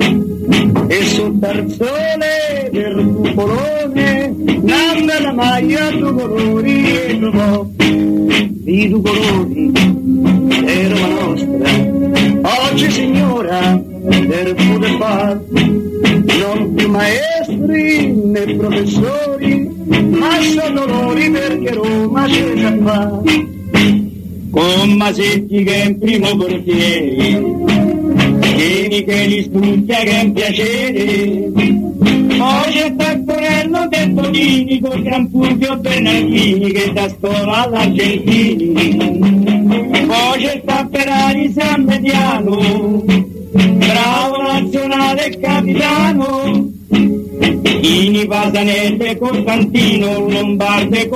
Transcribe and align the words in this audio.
e 0.87 1.03
sul 1.03 1.37
tarzone 1.37 2.69
del 2.71 3.13
cupolone 3.13 4.33
nanna 4.61 5.19
la 5.19 5.33
maglia 5.33 5.91
due 5.91 6.13
colori 6.13 6.89
e 6.89 7.19
trovò 7.19 7.67
i 7.75 8.87
due 8.87 9.01
colori 9.01 9.71
di 9.73 10.87
Roma 10.87 11.07
nostra. 11.07 12.69
Oggi 12.69 12.89
signora 12.89 13.81
del 13.83 14.55
poter 14.55 14.97
far 14.97 15.41
non 15.51 16.73
più 16.73 16.89
maestri 17.57 18.13
né 18.13 18.55
professori 18.55 19.69
ma 20.09 20.41
sono 20.41 20.85
loro 20.85 21.13
perché 21.31 21.73
Roma 21.73 22.25
c'è 22.25 22.53
già 22.53 22.77
fa 22.83 23.21
con 24.51 24.91
Masetti 24.91 25.63
che 25.63 25.81
è 25.81 25.85
in 25.85 25.99
primo 25.99 26.35
portiere 26.35 27.67
che 29.03 29.25
li 29.27 29.43
studia 29.43 29.97
che 29.97 30.09
è 30.09 30.23
un 30.23 30.33
piacere. 30.33 31.51
Poi 32.37 32.71
c'è 32.71 32.95
Taccorello 32.95 33.87
del 33.89 34.13
Tonini 34.13 34.79
con 34.79 35.03
Gran 35.03 35.29
Fulvio 35.29 35.77
Bernardini 35.77 36.71
che 36.71 36.91
da 36.93 37.09
scuola 37.09 37.65
all'Argentini. 37.65 38.73
Poi 40.07 40.39
c'è 40.39 40.61
Tapperari 40.65 41.51
San 41.55 41.83
Mediano 41.83 42.86
Pasanelle 48.27 49.17
Costantino 49.17 50.27
Lombarde 50.27 51.07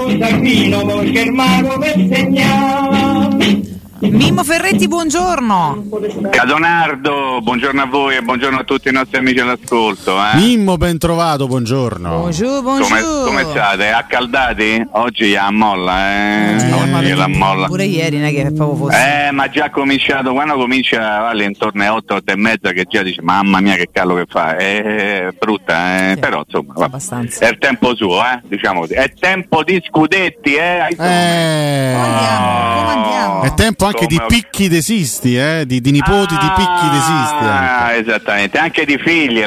Germano 1.12 1.78
per 1.78 2.08
segnare 2.10 3.61
Mimmo 4.02 4.44
Ferretti, 4.44 4.88
buongiorno. 4.88 5.86
Cadonardo, 6.32 7.40
buongiorno 7.42 7.82
a 7.82 7.86
voi 7.86 8.16
e 8.16 8.22
buongiorno 8.24 8.58
a 8.60 8.64
tutti 8.64 8.90
i 8.90 8.92
nostri 8.92 9.18
amici 9.18 9.40
all'ascolto. 9.40 10.18
Eh. 10.18 10.38
Mimmo, 10.38 10.76
ben 10.78 10.98
trovato, 10.98 11.46
buongiorno. 11.46 12.10
Bonjour, 12.22 12.64
bonjour. 12.64 12.88
Come, 12.88 13.04
come 13.26 13.44
state? 13.52 13.90
Accaldati? 13.90 14.88
Oggi 14.94 15.36
a 15.36 15.52
molla, 15.52 16.10
eh? 16.10 16.56
Oggi 16.56 16.94
Oggi 17.02 17.10
è 17.10 17.16
la 17.16 17.28
molla. 17.28 17.68
Pure 17.68 17.86
ieri 17.86 18.18
non 18.18 18.28
è 18.28 18.32
che 18.32 18.52
proprio 18.52 18.76
fosse. 18.76 19.28
Eh, 19.28 19.32
ma 19.32 19.50
già 19.50 19.70
cominciato, 19.70 20.34
quando 20.34 20.56
comincia 20.56 21.28
alle 21.28 21.44
intorno 21.44 21.82
alle 21.82 21.92
8, 21.92 22.16
8 22.16 22.32
e 22.32 22.36
mezza 22.36 22.72
che 22.72 22.86
già 22.90 23.04
dice 23.04 23.22
mamma 23.22 23.60
mia 23.60 23.76
che 23.76 23.90
callo 23.92 24.16
che 24.16 24.26
fa, 24.28 24.56
è 24.56 25.30
brutta, 25.38 26.10
eh? 26.10 26.14
Sì, 26.16 26.20
però 26.20 26.44
insomma 26.46 26.74
va. 26.76 26.86
abbastanza. 26.86 27.46
è 27.46 27.50
il 27.50 27.58
tempo 27.60 27.96
suo, 27.96 28.20
eh? 28.22 28.42
diciamo 28.48 28.82
così. 28.82 28.94
È 28.94 29.14
tempo 29.14 29.64
di 29.64 29.82
scudetti, 29.88 30.56
eh? 30.56 30.88
Eh, 30.98 31.94
andiamo? 31.94 32.80
Come 32.80 32.92
andiamo? 32.92 33.42
è 33.44 33.54
tempo 33.54 33.86
anche 33.86 33.91
di 34.06 34.16
Come- 34.16 34.28
picchi 34.28 34.68
desisti, 34.68 35.36
eh? 35.38 35.64
di, 35.66 35.82
di 35.82 35.92
nipoti 35.92 36.36
di 36.36 36.48
picchi 36.56 36.90
desisti. 36.90 37.44
Ah, 37.44 37.86
anche. 37.86 38.00
esattamente, 38.00 38.58
anche 38.58 38.86
di 38.86 38.98
figli. 38.98 39.44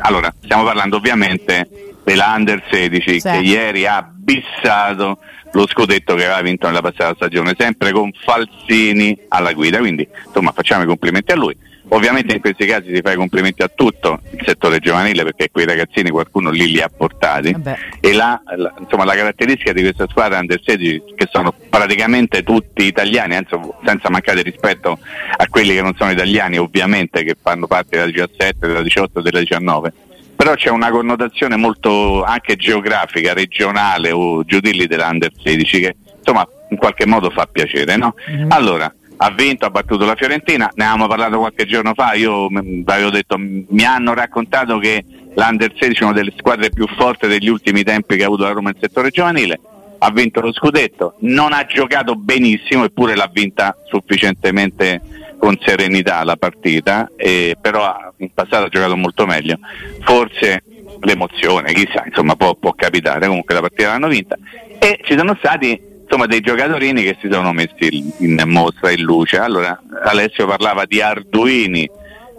Allora, 0.00 0.32
stiamo 0.42 0.64
parlando 0.64 0.96
ovviamente 0.96 1.68
dell'Under 2.04 2.62
16 2.70 3.20
Sì. 3.20 3.28
che 3.28 3.36
ieri 3.38 3.86
ha 3.86 4.08
bissato 4.12 5.18
lo 5.52 5.66
scudetto 5.66 6.14
che 6.14 6.24
aveva 6.26 6.40
vinto 6.42 6.66
nella 6.68 6.80
passata 6.80 7.14
stagione, 7.14 7.54
sempre 7.58 7.90
con 7.92 8.10
Falsini 8.24 9.16
alla 9.28 9.52
guida, 9.52 9.78
quindi 9.78 10.06
insomma 10.26 10.52
facciamo 10.52 10.84
i 10.84 10.86
complimenti 10.86 11.32
a 11.32 11.36
lui. 11.36 11.56
Ovviamente 11.92 12.34
in 12.34 12.40
questi 12.40 12.66
casi 12.66 12.94
si 12.94 13.00
fa 13.02 13.12
i 13.12 13.16
complimenti 13.16 13.62
a 13.62 13.70
tutto 13.72 14.20
il 14.30 14.42
settore 14.46 14.78
giovanile 14.78 15.24
perché 15.24 15.50
quei 15.50 15.66
ragazzini 15.66 16.10
qualcuno 16.10 16.50
lì 16.50 16.70
li 16.70 16.80
ha 16.80 16.88
portati 16.88 17.50
Vabbè. 17.50 17.76
e 18.00 18.12
la, 18.12 18.40
la- 18.56 18.72
insomma, 18.78 19.04
la 19.04 19.14
caratteristica 19.14 19.72
di 19.72 19.82
questa 19.82 20.06
squadra 20.08 20.38
Under 20.38 20.60
16 20.62 21.02
che 21.16 21.28
sono 21.30 21.52
praticamente 21.68 22.44
tutti 22.44 22.84
italiani, 22.84 23.34
anzi, 23.34 23.56
senza 23.84 24.08
mancare 24.08 24.42
rispetto 24.42 24.98
a 25.36 25.48
quelli 25.48 25.74
che 25.74 25.82
non 25.82 25.94
sono 25.96 26.12
italiani 26.12 26.58
ovviamente 26.58 27.24
che 27.24 27.36
fanno 27.40 27.66
parte 27.66 27.96
della 27.96 28.10
17, 28.10 28.66
della 28.66 28.82
18 28.82 29.18
e 29.18 29.22
della 29.22 29.40
19 29.40 29.92
però 30.36 30.54
c'è 30.54 30.70
una 30.70 30.90
connotazione 30.90 31.56
molto 31.56 32.22
anche 32.22 32.56
geografica, 32.56 33.34
regionale 33.34 34.10
o 34.10 34.42
giù 34.44 34.60
di 34.60 34.72
lì 34.72 34.86
dell'Under 34.86 35.32
16 35.36 35.80
che 35.80 35.96
insomma 36.16 36.46
in 36.70 36.76
qualche 36.78 37.04
modo 37.04 37.30
fa 37.30 37.46
piacere 37.46 37.96
no? 37.96 38.14
allora 38.48 38.90
ha 39.22 39.30
vinto, 39.32 39.66
ha 39.66 39.70
battuto 39.70 40.06
la 40.06 40.14
Fiorentina, 40.14 40.70
ne 40.74 40.84
avevamo 40.84 41.06
parlato 41.06 41.38
qualche 41.38 41.66
giorno 41.66 41.92
fa, 41.92 42.14
io 42.14 42.48
mh, 42.48 42.84
avevo 42.86 43.10
detto, 43.10 43.36
mi 43.38 43.84
hanno 43.84 44.14
raccontato 44.14 44.78
che 44.78 45.04
l'Under 45.34 45.74
16 45.78 46.00
è 46.00 46.04
una 46.04 46.14
delle 46.14 46.32
squadre 46.38 46.70
più 46.70 46.86
forti 46.86 47.26
degli 47.26 47.48
ultimi 47.48 47.82
tempi 47.82 48.16
che 48.16 48.22
ha 48.22 48.26
avuto 48.26 48.44
la 48.44 48.52
Roma 48.52 48.70
nel 48.70 48.80
settore 48.80 49.10
giovanile, 49.10 49.60
ha 49.98 50.10
vinto 50.10 50.40
lo 50.40 50.54
scudetto, 50.54 51.16
non 51.20 51.52
ha 51.52 51.66
giocato 51.66 52.14
benissimo 52.14 52.84
eppure 52.84 53.14
l'ha 53.14 53.28
vinta 53.30 53.76
sufficientemente 53.88 55.02
con 55.38 55.58
serenità 55.60 56.24
la 56.24 56.36
partita, 56.36 57.10
eh, 57.14 57.58
però 57.60 57.94
in 58.18 58.32
passato 58.32 58.64
ha 58.64 58.68
giocato 58.68 58.96
molto 58.96 59.26
meglio, 59.26 59.58
forse 60.00 60.62
l'emozione, 61.00 61.74
chissà, 61.74 62.04
insomma 62.06 62.36
può, 62.36 62.54
può 62.54 62.72
capitare, 62.72 63.26
comunque 63.26 63.52
la 63.52 63.60
partita 63.60 63.88
l'hanno 63.90 64.08
vinta. 64.08 64.38
E 64.78 64.98
ci 65.02 65.14
sono 65.14 65.36
stati 65.38 65.88
insomma 66.10 66.26
dei 66.26 66.40
giocatorini 66.40 67.04
che 67.04 67.16
si 67.20 67.28
sono 67.30 67.52
messi 67.52 68.12
in 68.18 68.42
mostra, 68.46 68.90
in 68.90 69.02
luce. 69.02 69.38
Allora 69.38 69.80
Alessio 70.02 70.44
parlava 70.44 70.84
di 70.84 71.00
Arduini 71.00 71.88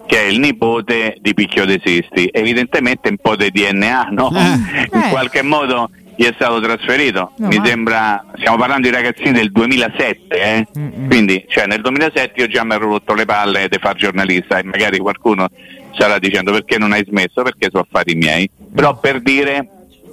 che 0.06 0.18
è 0.20 0.24
il 0.24 0.40
nipote 0.40 1.16
di 1.22 1.34
Picchio 1.34 1.64
De 1.64 1.80
Sisti, 1.82 2.28
evidentemente 2.34 3.08
un 3.08 3.16
po' 3.18 3.38
di 3.38 3.50
DNA, 3.50 4.10
no? 4.12 4.30
Eh. 4.36 4.90
In 4.94 5.04
Eh. 5.04 5.10
qualche 5.10 5.42
modo 5.42 5.90
gli 6.18 6.26
è 6.26 6.34
stato 6.36 6.60
trasferito. 6.60 7.32
No, 7.38 7.48
Mi 7.48 7.60
ma- 7.60 7.66
sembra, 7.66 8.26
stiamo 8.36 8.58
parlando 8.58 8.90
di 8.90 8.94
ragazzini 8.94 9.32
del 9.32 9.52
2007, 9.54 10.18
eh? 10.30 10.68
Quindi 11.08 11.46
cioè, 11.48 11.66
nel 11.66 11.80
2007 11.80 12.42
io 12.42 12.48
già 12.48 12.66
mi 12.66 12.74
ero 12.74 12.88
rotto 12.90 13.14
le 13.14 13.24
palle 13.24 13.70
di 13.70 13.78
far 13.80 13.96
giornalista 13.96 14.58
e 14.58 14.64
magari 14.66 14.98
qualcuno 14.98 15.48
starà 15.94 16.20
dicendo 16.20 16.52
perché 16.52 16.78
non 16.78 16.92
hai 16.92 17.06
smesso, 17.08 17.42
perché 17.44 17.70
sono 17.72 17.86
affari 17.90 18.14
miei, 18.16 18.50
però 18.76 19.00
per 19.00 19.22
dire 19.22 19.66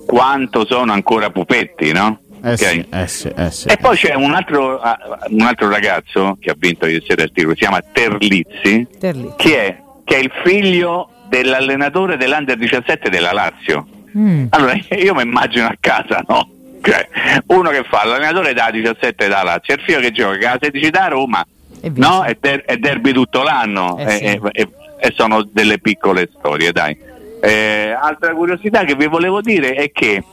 quanto 0.06 0.64
sono 0.64 0.92
ancora 0.92 1.30
pupetti, 1.30 1.90
no? 1.92 2.20
Eh 2.42 2.52
Ok? 2.52 2.56
sì, 2.58 2.86
eh 2.90 3.06
sì, 3.08 3.32
eh 3.36 3.50
sì. 3.50 3.68
E 3.68 3.76
poi 3.78 3.96
c'è 3.96 4.14
un 4.14 4.32
altro, 4.34 4.78
ah, 4.80 4.98
un 5.28 5.40
altro 5.42 5.68
ragazzo 5.68 6.36
che 6.40 6.50
ha 6.50 6.54
vinto 6.56 6.86
ieri 6.86 7.04
sera 7.06 7.22
il 7.22 7.32
tiro, 7.32 7.50
si 7.50 7.56
chiama 7.56 7.80
Terlizzi, 7.92 8.86
Terlizzi. 8.98 9.34
che 9.36 9.66
è, 9.66 9.76
che 10.04 10.16
è 10.16 10.18
il 10.18 10.30
figlio 10.44 11.10
dell'allenatore 11.28 12.16
dell'Under 12.16 12.56
17 12.56 13.08
della 13.10 13.32
Lazio. 13.32 13.86
Mm. 14.16 14.46
Allora 14.50 14.72
io 14.96 15.14
mi 15.14 15.22
immagino 15.22 15.66
a 15.66 15.74
casa, 15.78 16.22
no? 16.28 16.48
Cioè, 16.80 17.08
uno 17.48 17.70
che 17.70 17.84
fa 17.88 18.04
l'allenatore 18.04 18.54
da 18.54 18.70
17 18.70 19.28
da 19.28 19.42
Lazio, 19.42 19.74
e 19.74 19.76
il 19.78 19.82
figlio 19.84 20.00
che 20.00 20.12
gioca 20.12 20.52
a 20.52 20.58
16 20.60 20.90
da 20.90 21.06
Roma, 21.08 21.44
E 21.80 21.90
no? 21.96 22.22
È, 22.22 22.36
der- 22.40 22.64
è 22.64 22.76
derby 22.76 23.12
tutto 23.12 23.42
l'anno 23.42 23.98
Eh 23.98 24.08
sì. 24.10 24.24
e, 24.24 24.40
e- 24.52 24.68
e 25.00 25.12
sono 25.16 25.42
delle 25.42 25.78
piccole 25.80 26.28
storie, 26.38 26.72
dai. 26.72 26.96
Eh, 27.40 27.90
altra 28.00 28.32
curiosità 28.34 28.82
che 28.84 28.96
vi 28.96 29.06
volevo 29.06 29.40
dire 29.40 29.74
è 29.74 29.92
che 29.92 30.24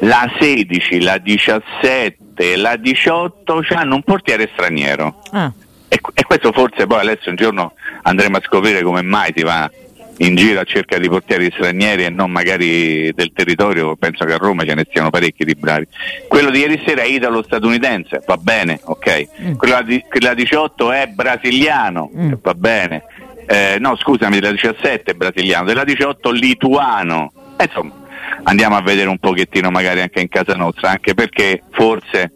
la 0.00 0.30
16, 0.38 1.00
la 1.02 1.18
17 1.18 2.16
e 2.36 2.56
la 2.56 2.76
18 2.76 3.62
hanno 3.74 3.94
un 3.96 4.02
portiere 4.02 4.48
straniero. 4.52 5.22
Ah, 5.32 5.52
E, 5.88 6.00
e 6.14 6.24
questo 6.24 6.52
forse 6.52 6.86
poi 6.86 7.00
adesso 7.00 7.30
un 7.30 7.36
giorno 7.36 7.72
andremo 8.02 8.36
a 8.38 8.40
scoprire 8.44 8.82
come 8.82 9.02
mai 9.02 9.32
si 9.34 9.42
va 9.42 9.70
in 10.18 10.34
giro 10.34 10.60
a 10.60 10.64
cerca 10.64 10.98
di 10.98 11.08
portieri 11.08 11.50
stranieri 11.52 12.04
e 12.04 12.08
non 12.08 12.30
magari 12.30 13.12
del 13.12 13.32
territorio, 13.34 13.96
penso 13.96 14.24
che 14.24 14.32
a 14.32 14.36
Roma 14.38 14.64
ce 14.64 14.74
ne 14.74 14.86
siano 14.90 15.10
parecchi 15.10 15.44
di 15.44 15.54
bravi. 15.54 15.86
Quello 16.26 16.50
di 16.50 16.60
ieri 16.60 16.82
sera 16.86 17.02
è 17.02 17.06
italo-statunitense, 17.06 18.22
va 18.26 18.36
bene, 18.38 18.80
ok. 18.82 19.28
Mm. 19.42 19.52
Quello 19.56 19.82
di, 19.82 20.02
della 20.10 20.32
18 20.34 20.92
è 20.92 21.06
brasiliano, 21.08 22.10
Mm. 22.16 22.32
va 22.42 22.54
bene. 22.54 23.02
Eh, 23.46 23.76
no, 23.78 23.94
scusami, 23.96 24.40
della 24.40 24.52
17 24.52 25.10
è 25.12 25.14
brasiliano, 25.14 25.66
della 25.66 25.84
18 25.84 26.30
lituano. 26.30 27.30
Eh, 27.58 27.64
Insomma, 27.64 27.92
andiamo 28.44 28.76
a 28.76 28.82
vedere 28.82 29.08
un 29.08 29.18
pochettino 29.18 29.70
magari 29.70 30.00
anche 30.00 30.20
in 30.20 30.28
casa 30.28 30.54
nostra, 30.54 30.90
anche 30.90 31.14
perché 31.14 31.62
forse 31.70 32.32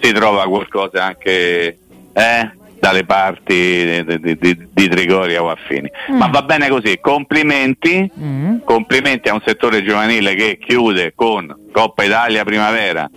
si 0.00 0.12
trova 0.12 0.44
qualcosa 0.44 1.04
anche 1.04 1.78
eh, 2.12 2.50
dalle 2.78 3.04
parti 3.04 4.04
di, 4.06 4.36
di- 4.38 4.68
di- 4.70 4.88
Trigoria 4.88 5.42
o 5.42 5.50
affini. 5.50 5.90
Mm. 6.12 6.16
Ma 6.16 6.26
va 6.26 6.42
bene 6.42 6.68
così, 6.68 6.98
complimenti, 7.00 8.10
mm. 8.18 8.58
complimenti 8.64 9.30
a 9.30 9.32
un 9.32 9.40
settore 9.44 9.82
giovanile 9.82 10.34
che 10.34 10.58
chiude 10.58 11.14
con 11.14 11.52
Coppa 11.72 12.04
Italia 12.04 12.44
Primavera 12.44 13.10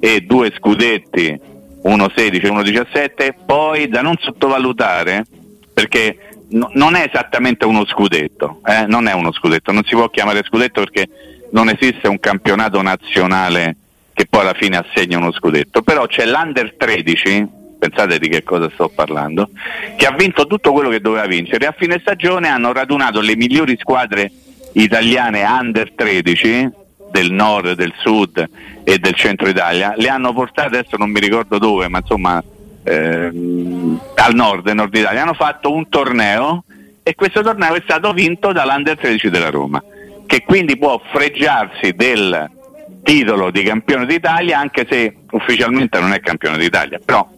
e 0.00 0.20
due 0.22 0.52
scudetti, 0.56 1.38
uno 1.82 2.10
16 2.12 2.44
e 2.44 2.48
uno 2.48 2.62
17, 2.62 3.36
poi 3.46 3.88
da 3.88 4.02
non 4.02 4.16
sottovalutare 4.18 5.24
perché 5.72 6.16
no- 6.48 6.70
non 6.74 6.96
è 6.96 7.04
esattamente 7.08 7.64
uno 7.64 7.86
scudetto, 7.86 8.60
eh, 8.66 8.86
non 8.86 9.06
è 9.06 9.12
uno 9.12 9.32
scudetto, 9.32 9.70
non 9.70 9.84
si 9.84 9.94
può 9.94 10.08
chiamare 10.08 10.42
scudetto 10.42 10.82
perché 10.82 11.08
non 11.52 11.68
esiste 11.68 12.08
un 12.08 12.20
campionato 12.20 12.80
nazionale 12.82 13.76
che 14.12 14.26
poi 14.26 14.40
alla 14.40 14.54
fine 14.54 14.76
assegna 14.76 15.16
uno 15.16 15.32
scudetto, 15.32 15.82
però 15.82 16.06
c'è 16.06 16.26
l'Under 16.26 16.74
13, 16.76 17.48
pensate 17.78 18.18
di 18.18 18.28
che 18.28 18.42
cosa 18.42 18.70
sto 18.72 18.88
parlando, 18.88 19.50
che 19.96 20.06
ha 20.06 20.12
vinto 20.12 20.46
tutto 20.46 20.72
quello 20.72 20.90
che 20.90 21.00
doveva 21.00 21.26
vincere. 21.26 21.66
A 21.66 21.74
fine 21.76 21.98
stagione 22.00 22.48
hanno 22.48 22.72
radunato 22.72 23.20
le 23.20 23.36
migliori 23.36 23.76
squadre 23.78 24.30
italiane 24.72 25.44
Under 25.44 25.92
13 25.94 26.70
del 27.10 27.30
nord, 27.30 27.74
del 27.74 27.92
sud 27.98 28.48
e 28.84 28.98
del 28.98 29.14
centro 29.14 29.48
Italia, 29.48 29.94
le 29.96 30.08
hanno 30.08 30.32
portate, 30.32 30.78
adesso 30.78 30.96
non 30.96 31.10
mi 31.10 31.20
ricordo 31.20 31.58
dove, 31.58 31.88
ma 31.88 31.98
insomma 31.98 32.42
ehm, 32.82 34.00
al 34.16 34.34
nord, 34.34 34.68
nord 34.68 34.94
Italia, 34.94 35.22
hanno 35.22 35.34
fatto 35.34 35.72
un 35.72 35.88
torneo 35.88 36.64
e 37.02 37.14
questo 37.14 37.42
torneo 37.42 37.74
è 37.74 37.82
stato 37.82 38.12
vinto 38.12 38.52
dall'Under 38.52 38.96
13 38.96 39.28
della 39.28 39.50
Roma, 39.50 39.82
che 40.26 40.42
quindi 40.44 40.76
può 40.76 41.00
fregiarsi 41.12 41.92
del 41.94 42.50
titolo 43.02 43.50
di 43.50 43.62
campione 43.62 44.06
d'Italia 44.06 44.58
anche 44.58 44.86
se 44.88 45.16
ufficialmente 45.30 45.98
non 45.98 46.12
è 46.12 46.20
campione 46.20 46.58
d'Italia, 46.58 47.00
però 47.04 47.28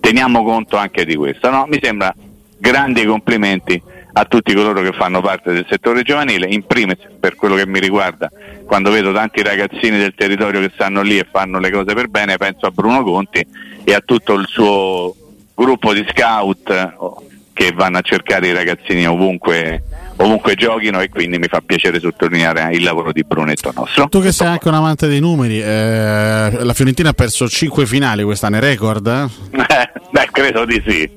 teniamo 0.00 0.44
conto 0.44 0.76
anche 0.76 1.04
di 1.04 1.16
questo, 1.16 1.50
no? 1.50 1.66
mi 1.68 1.78
sembra 1.82 2.14
grandi 2.58 3.04
complimenti 3.04 3.80
a 4.16 4.24
tutti 4.26 4.54
coloro 4.54 4.80
che 4.82 4.92
fanno 4.92 5.20
parte 5.20 5.52
del 5.52 5.66
settore 5.68 6.02
giovanile, 6.02 6.46
in 6.46 6.64
primis 6.64 6.98
per 7.18 7.34
quello 7.34 7.56
che 7.56 7.66
mi 7.66 7.80
riguarda, 7.80 8.30
quando 8.64 8.90
vedo 8.90 9.12
tanti 9.12 9.42
ragazzini 9.42 9.98
del 9.98 10.14
territorio 10.14 10.60
che 10.60 10.70
stanno 10.72 11.02
lì 11.02 11.18
e 11.18 11.26
fanno 11.30 11.58
le 11.58 11.70
cose 11.70 11.94
per 11.94 12.08
bene, 12.08 12.36
penso 12.36 12.66
a 12.66 12.70
Bruno 12.70 13.02
Conti 13.02 13.44
e 13.82 13.92
a 13.92 14.00
tutto 14.00 14.34
il 14.34 14.46
suo 14.46 15.14
gruppo 15.54 15.92
di 15.92 16.04
scout 16.08 16.94
oh, 16.96 17.26
che 17.52 17.72
vanno 17.72 17.98
a 17.98 18.02
cercare 18.02 18.48
i 18.48 18.52
ragazzini 18.52 19.06
ovunque, 19.06 19.82
ovunque 20.16 20.54
giochino 20.54 21.00
e 21.00 21.08
quindi 21.08 21.38
mi 21.38 21.48
fa 21.48 21.60
piacere 21.64 21.98
sottolineare 22.00 22.74
il 22.74 22.82
lavoro 22.82 23.12
di 23.12 23.22
Brunetto 23.24 23.72
nostro. 23.74 24.08
Tu 24.08 24.20
che 24.20 24.32
sei 24.32 24.46
anche 24.48 24.68
un 24.68 24.74
amante 24.74 25.06
dei 25.08 25.20
numeri, 25.20 25.60
eh, 25.60 26.50
la 26.62 26.72
Fiorentina 26.74 27.10
ha 27.10 27.12
perso 27.12 27.48
5 27.48 27.84
finali 27.86 28.22
quest'anno, 28.22 28.56
è 28.56 28.60
record? 28.60 29.06
Eh, 29.06 29.90
beh, 30.10 30.28
credo 30.30 30.64
di 30.64 30.82
sì, 30.86 31.10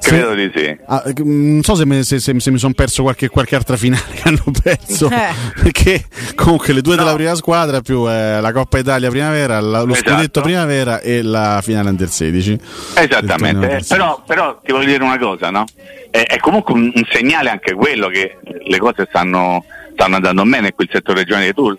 credo 0.00 0.30
Se- 0.30 0.36
di 0.36 0.52
sì. 0.54 0.76
Ah, 0.86 1.02
eh, 1.06 1.12
non 1.22 1.62
so 1.62 1.74
se, 1.74 1.84
me- 1.86 2.02
se- 2.02 2.20
se- 2.20 2.38
se 2.38 2.50
mi 2.50 2.58
sono 2.58 2.72
perso 2.74 3.02
qualche, 3.02 3.28
qualche 3.28 3.56
altra 3.56 3.76
finale 3.76 4.02
che 4.14 4.28
hanno 4.28 4.44
perso, 4.62 5.08
Eh. 5.10 5.32
perché 5.62 6.04
comunque 6.34 6.72
le 6.74 6.80
due 6.82 6.96
No. 6.96 7.02
della 7.04 7.14
prima 7.14 7.34
squadra 7.34 7.80
più 7.80 8.08
eh, 8.08 8.40
la 8.40 8.52
Coppa 8.52 8.78
Italia 8.78 9.08
primavera, 9.08 9.60
la- 9.60 9.82
lo 9.82 9.92
Esatto. 9.94 10.10
scudetto 10.10 10.40
primavera 10.42 11.00
e 11.00 11.22
la 11.22 11.60
finale 11.62 11.88
under 11.90 12.08
16. 12.08 12.50
Il 12.52 12.58
torneo 12.58 13.04
Esattamente, 13.06 13.66
eh, 13.66 13.70
16. 13.82 13.88
però, 13.94 14.22
però 14.26 14.60
ti 14.64 14.72
voglio 14.72 14.86
dire 14.86 15.02
una 15.02 15.18
cosa, 15.18 15.50
no? 15.50 15.64
È, 16.12 16.20
è 16.20 16.36
comunque 16.38 16.74
un, 16.74 16.92
un 16.94 17.06
segnale 17.10 17.48
anche 17.48 17.72
quello 17.72 18.08
che 18.08 18.36
le 18.64 18.78
cose 18.78 19.06
stanno, 19.08 19.64
stanno 19.94 20.16
andando 20.16 20.44
bene 20.44 20.66
in 20.68 20.74
quel 20.74 20.90
settore 20.92 21.24
giovanile. 21.24 21.54
Tu, 21.54 21.74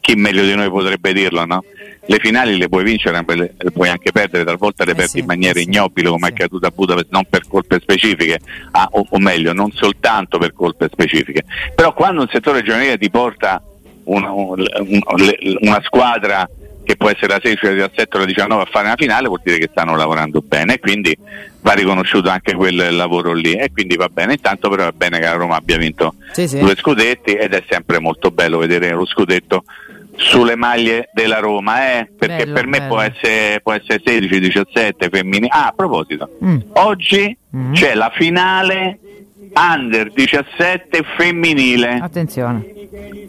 chi 0.00 0.14
meglio 0.16 0.44
di 0.44 0.54
noi 0.54 0.68
potrebbe 0.68 1.14
dirlo, 1.14 1.46
no? 1.46 1.64
Le 2.04 2.18
finali 2.18 2.58
le 2.58 2.68
puoi 2.68 2.84
vincere, 2.84 3.22
ma 3.26 3.34
le, 3.34 3.54
le 3.56 3.70
puoi 3.70 3.88
anche 3.88 4.12
perdere, 4.12 4.44
talvolta 4.44 4.84
le 4.84 4.92
Eh 4.92 4.96
perdi 4.96 5.10
sì, 5.10 5.18
in 5.20 5.26
maniera 5.26 5.58
sì, 5.58 5.64
ignobile 5.64 6.08
come 6.10 6.26
sì. 6.26 6.32
è 6.32 6.34
accaduto 6.34 6.66
a 6.66 6.72
Budapest, 6.74 7.08
non 7.10 7.24
per 7.28 7.46
colpe 7.48 7.78
specifiche, 7.80 8.38
ah, 8.72 8.88
o, 8.92 9.06
o 9.08 9.18
meglio, 9.18 9.52
non 9.54 9.70
soltanto 9.72 10.36
per 10.38 10.52
colpe 10.52 10.88
specifiche. 10.92 11.44
Però 11.74 11.94
quando 11.94 12.20
un 12.20 12.28
settore 12.28 12.62
giovanile 12.62 12.98
ti 12.98 13.10
porta 13.10 13.62
una, 14.04 14.30
una 14.32 15.80
squadra 15.84 16.48
che 16.82 16.96
può 16.96 17.08
essere 17.08 17.28
la 17.28 17.40
16, 17.40 17.66
la 17.66 17.72
17 17.86 18.16
o 18.16 18.20
la 18.20 18.26
19 18.26 18.62
a 18.62 18.66
fare 18.66 18.86
una 18.86 18.96
finale 18.96 19.28
vuol 19.28 19.40
dire 19.44 19.58
che 19.58 19.68
stanno 19.70 19.94
lavorando 19.96 20.40
bene 20.40 20.80
quindi 20.80 21.16
va 21.62 21.72
riconosciuto 21.72 22.28
anche 22.30 22.54
quel 22.54 22.94
lavoro 22.96 23.32
lì 23.32 23.52
e 23.54 23.70
quindi 23.72 23.96
va 23.96 24.08
bene 24.08 24.34
intanto 24.34 24.68
però 24.70 24.84
va 24.84 24.92
bene 24.92 25.18
che 25.18 25.24
la 25.24 25.32
Roma 25.32 25.56
abbia 25.56 25.76
vinto 25.76 26.14
Sì, 26.32 26.48
sì. 26.48 26.58
due 26.58 26.74
scudetti 26.76 27.32
ed 27.34 27.52
è 27.54 27.62
sempre 27.68 27.98
molto 28.00 28.30
bello 28.30 28.58
vedere 28.58 28.90
lo 28.90 29.04
scudetto 29.06 29.64
sulle 30.16 30.56
maglie 30.56 31.08
della 31.14 31.38
Roma 31.38 31.98
eh? 31.98 32.10
perché 32.16 32.44
Bello, 32.44 32.52
per 32.54 32.66
me 32.66 32.82
può 32.86 33.00
essere, 33.00 33.60
può 33.62 33.72
essere 33.72 34.02
16, 34.04 34.40
17 34.40 35.08
femminili 35.08 35.48
ah 35.50 35.66
a 35.68 35.72
proposito 35.72 36.28
Mm. 36.44 36.58
oggi 36.74 37.36
Mm. 37.56 37.72
c'è 37.72 37.94
la 37.94 38.10
finale 38.14 38.98
under 39.54 40.12
17 40.12 41.02
femminile 41.16 41.98
Attenzione. 42.00 42.62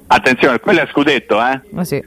attenzione 0.07 0.60
quello 0.60 0.81
è 0.81 0.88
scudetto 0.92 1.39
eh 1.44 1.60
Ma 1.72 1.84
sì. 1.84 2.04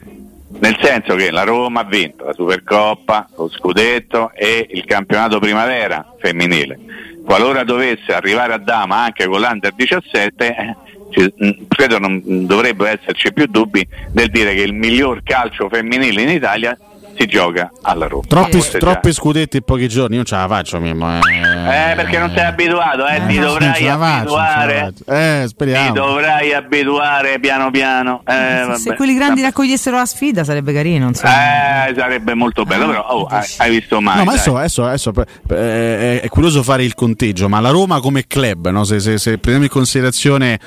Nel 0.58 0.78
senso 0.80 1.14
che 1.14 1.30
la 1.30 1.42
Roma 1.42 1.80
ha 1.80 1.84
vinto 1.84 2.24
la 2.24 2.32
Supercoppa, 2.32 3.28
lo 3.36 3.48
scudetto 3.48 4.30
e 4.34 4.66
il 4.70 4.84
campionato 4.84 5.38
primavera 5.38 6.14
femminile. 6.18 6.78
Qualora 7.24 7.64
dovesse 7.64 8.12
arrivare 8.12 8.52
a 8.52 8.58
Dama 8.58 9.04
anche 9.04 9.26
con 9.26 9.40
l'Under 9.40 9.72
17, 9.74 10.76
eh, 11.14 11.32
mh, 11.36 11.50
credo 11.68 11.98
non 11.98 12.20
dovrebbero 12.46 12.90
esserci 12.90 13.32
più 13.32 13.46
dubbi 13.46 13.86
nel 14.12 14.28
dire 14.30 14.54
che 14.54 14.62
il 14.62 14.74
miglior 14.74 15.22
calcio 15.22 15.68
femminile 15.68 16.22
in 16.22 16.28
Italia 16.28 16.76
si 17.16 17.26
gioca 17.26 17.70
alla 17.82 18.06
Roma. 18.06 18.24
Troppi, 18.28 18.60
già- 18.60 18.78
troppi 18.78 19.12
scudetti 19.12 19.56
in 19.58 19.62
pochi 19.64 19.88
giorni, 19.88 20.10
io 20.16 20.16
non 20.16 20.24
ce 20.24 20.34
la 20.36 20.46
faccio 20.48 20.78
Mimmo. 20.80 21.16
Eh, 21.18 21.20
Eh, 21.64 21.94
perché 21.94 22.18
non 22.18 22.30
sei 22.34 22.44
abituato, 22.44 23.06
eh, 23.06 23.16
Eh, 23.16 23.26
ti 23.26 23.38
dovrai 23.38 23.68
faccio, 23.72 23.90
abituare. 23.90 24.92
Eh, 25.06 25.38
Ti 25.42 25.48
speriamo. 25.48 25.92
dovrai 25.94 26.52
abituare 26.52 27.38
piano 27.40 27.70
piano. 27.70 28.22
Eh, 28.26 28.32
se, 28.32 28.64
vabbè. 28.66 28.78
se 28.78 28.94
quelli 28.96 29.14
grandi 29.14 29.40
raccogliessero 29.42 29.96
la 29.96 30.04
sfida 30.06 30.44
sarebbe 30.44 30.72
carino, 30.72 31.08
insomma. 31.08 31.86
Eh, 31.88 31.94
sarebbe 31.96 32.34
molto 32.34 32.64
bello, 32.64 32.84
Ah, 32.84 32.88
però 32.88 33.06
oh, 33.08 33.24
hai, 33.26 33.46
hai 33.58 33.70
visto 33.70 34.00
mai? 34.00 34.18
No, 34.18 34.24
ma 34.24 34.32
adesso, 34.32 34.56
adesso- 34.56 34.84
adesso, 34.84 35.12
eh, 35.50 35.56
è, 35.56 36.20
è 36.22 36.28
curioso 36.28 36.62
fare 36.62 36.84
il 36.84 36.94
conteggio, 36.94 37.48
ma 37.48 37.60
la 37.60 37.70
Roma 37.70 38.00
come 38.00 38.26
club, 38.26 38.68
no? 38.70 38.84
se, 38.84 39.00
se- 39.00 39.18
se 39.18 39.30
prendiamo 39.38 39.64
in 39.64 39.70
considerazione 39.70 40.58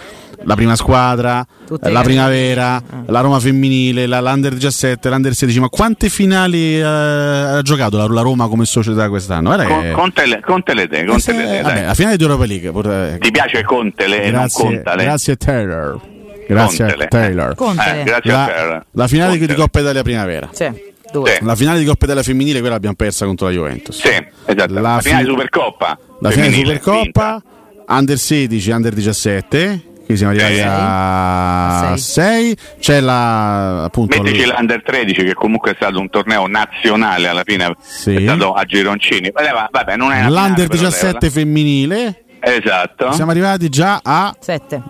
la 0.43 0.55
prima 0.55 0.75
squadra, 0.75 1.45
Tutte 1.65 1.87
eh, 1.87 1.91
la 1.91 1.99
le- 1.99 2.05
primavera, 2.05 2.75
Ah. 2.75 2.81
la 3.07 3.19
Roma 3.21 3.39
femminile, 3.39 4.05
la, 4.07 4.19
l'Under 4.21 4.53
17, 4.53 5.09
l'Under 5.09 5.33
16, 5.33 5.59
ma 5.59 5.69
quante 5.69 6.09
finali 6.09 6.77
eh, 6.77 6.81
ha 6.83 7.61
giocato 7.61 7.97
la, 7.97 8.05
la 8.07 8.21
Roma 8.21 8.47
come 8.47 8.65
società 8.65 9.09
quest'anno? 9.09 9.53
Guarda 9.53 9.65
Con, 9.65 9.81
che- 9.81 9.91
conte 9.91 10.25
le, 10.25 10.39
conte 10.41 10.73
le 10.73 10.87
te, 10.87 10.99
eh, 10.99 11.05
conte 11.05 11.21
se- 11.21 11.31
le 11.33 11.45
te, 11.47 11.61
vabbè, 11.61 11.85
la 11.85 11.93
finale 11.93 12.17
di 12.17 12.23
Europa 12.23 12.45
League. 12.45 12.71
pure- 12.71 13.17
Ti 13.19 13.31
piace 13.31 13.63
Contele 13.63 14.21
e 14.21 14.29
non 14.31 14.39
grazie, 14.41 14.63
Contale? 14.63 15.03
grazie 15.03 15.35
Taylor. 15.35 15.99
Grazie 16.47 16.83
a 16.83 16.87
Contele. 16.87 17.07
Taylor. 17.09 17.55
Contele. 17.55 17.99
Eh, 18.01 18.03
grazie 18.03 18.31
a 18.31 18.35
La, 18.37 18.45
te. 18.45 18.85
la 18.91 19.07
finale 19.07 19.31
di 19.33 19.37
Contele. 19.39 19.59
Coppa 19.59 19.79
Italia 19.81 20.01
primavera. 20.03 20.49
Sì. 20.53 20.65
Sì. 21.09 21.45
La 21.45 21.55
finale 21.55 21.79
di 21.79 21.85
Coppa 21.85 22.05
Italia 22.05 22.23
femminile, 22.23 22.59
quella 22.59 22.73
l'abbiamo 22.75 22.95
persa 22.95 23.25
contro 23.25 23.47
la 23.47 23.53
Juventus. 23.53 23.97
Sì, 23.99 24.09
esatto. 24.45 24.73
La, 24.73 24.81
La 24.81 24.99
finale 25.01 25.21
fi- 25.23 25.25
di 25.25 25.29
Supercoppa. 25.29 25.99
La 26.21 26.31
finale 26.31 26.49
di 26.51 26.55
Supercoppa, 26.57 27.43
Under 27.87 28.17
16, 28.17 28.69
Under 28.71 28.93
17, 28.93 29.81
qui 30.07 30.17
siamo 30.17 30.31
arrivati 30.31 30.55
Sì. 30.55 30.63
a 30.65 31.93
Sei. 31.97 32.55
6. 32.55 32.57
C'è 32.79 32.99
la 33.01 33.83
appunto 33.83 34.21
Mettici 34.21 34.45
l- 34.45 34.53
l'Under 34.57 34.81
13 34.81 35.23
che 35.23 35.33
comunque 35.35 35.71
è 35.71 35.75
stato 35.75 35.99
un 35.99 36.09
torneo 36.09 36.47
nazionale 36.47 37.27
alla 37.27 37.43
fine 37.45 37.75
Sì. 37.81 38.15
è 38.15 38.21
stato 38.21 38.53
a 38.53 38.63
gironcini. 38.63 39.29
Vabbè, 39.31 39.51
va- 39.51 39.67
vabbè, 39.71 39.95
non 39.97 40.11
è 40.11 40.19
una 40.19 40.27
finale, 40.27 40.47
l'Under 40.47 40.67
però, 40.67 40.79
17 40.79 41.29
femminile. 41.29 42.21
Esatto. 42.39 43.11
Siamo 43.11 43.31
arrivati 43.31 43.67
già 43.69 43.99
a 44.03 44.33
Sette. 44.39 44.81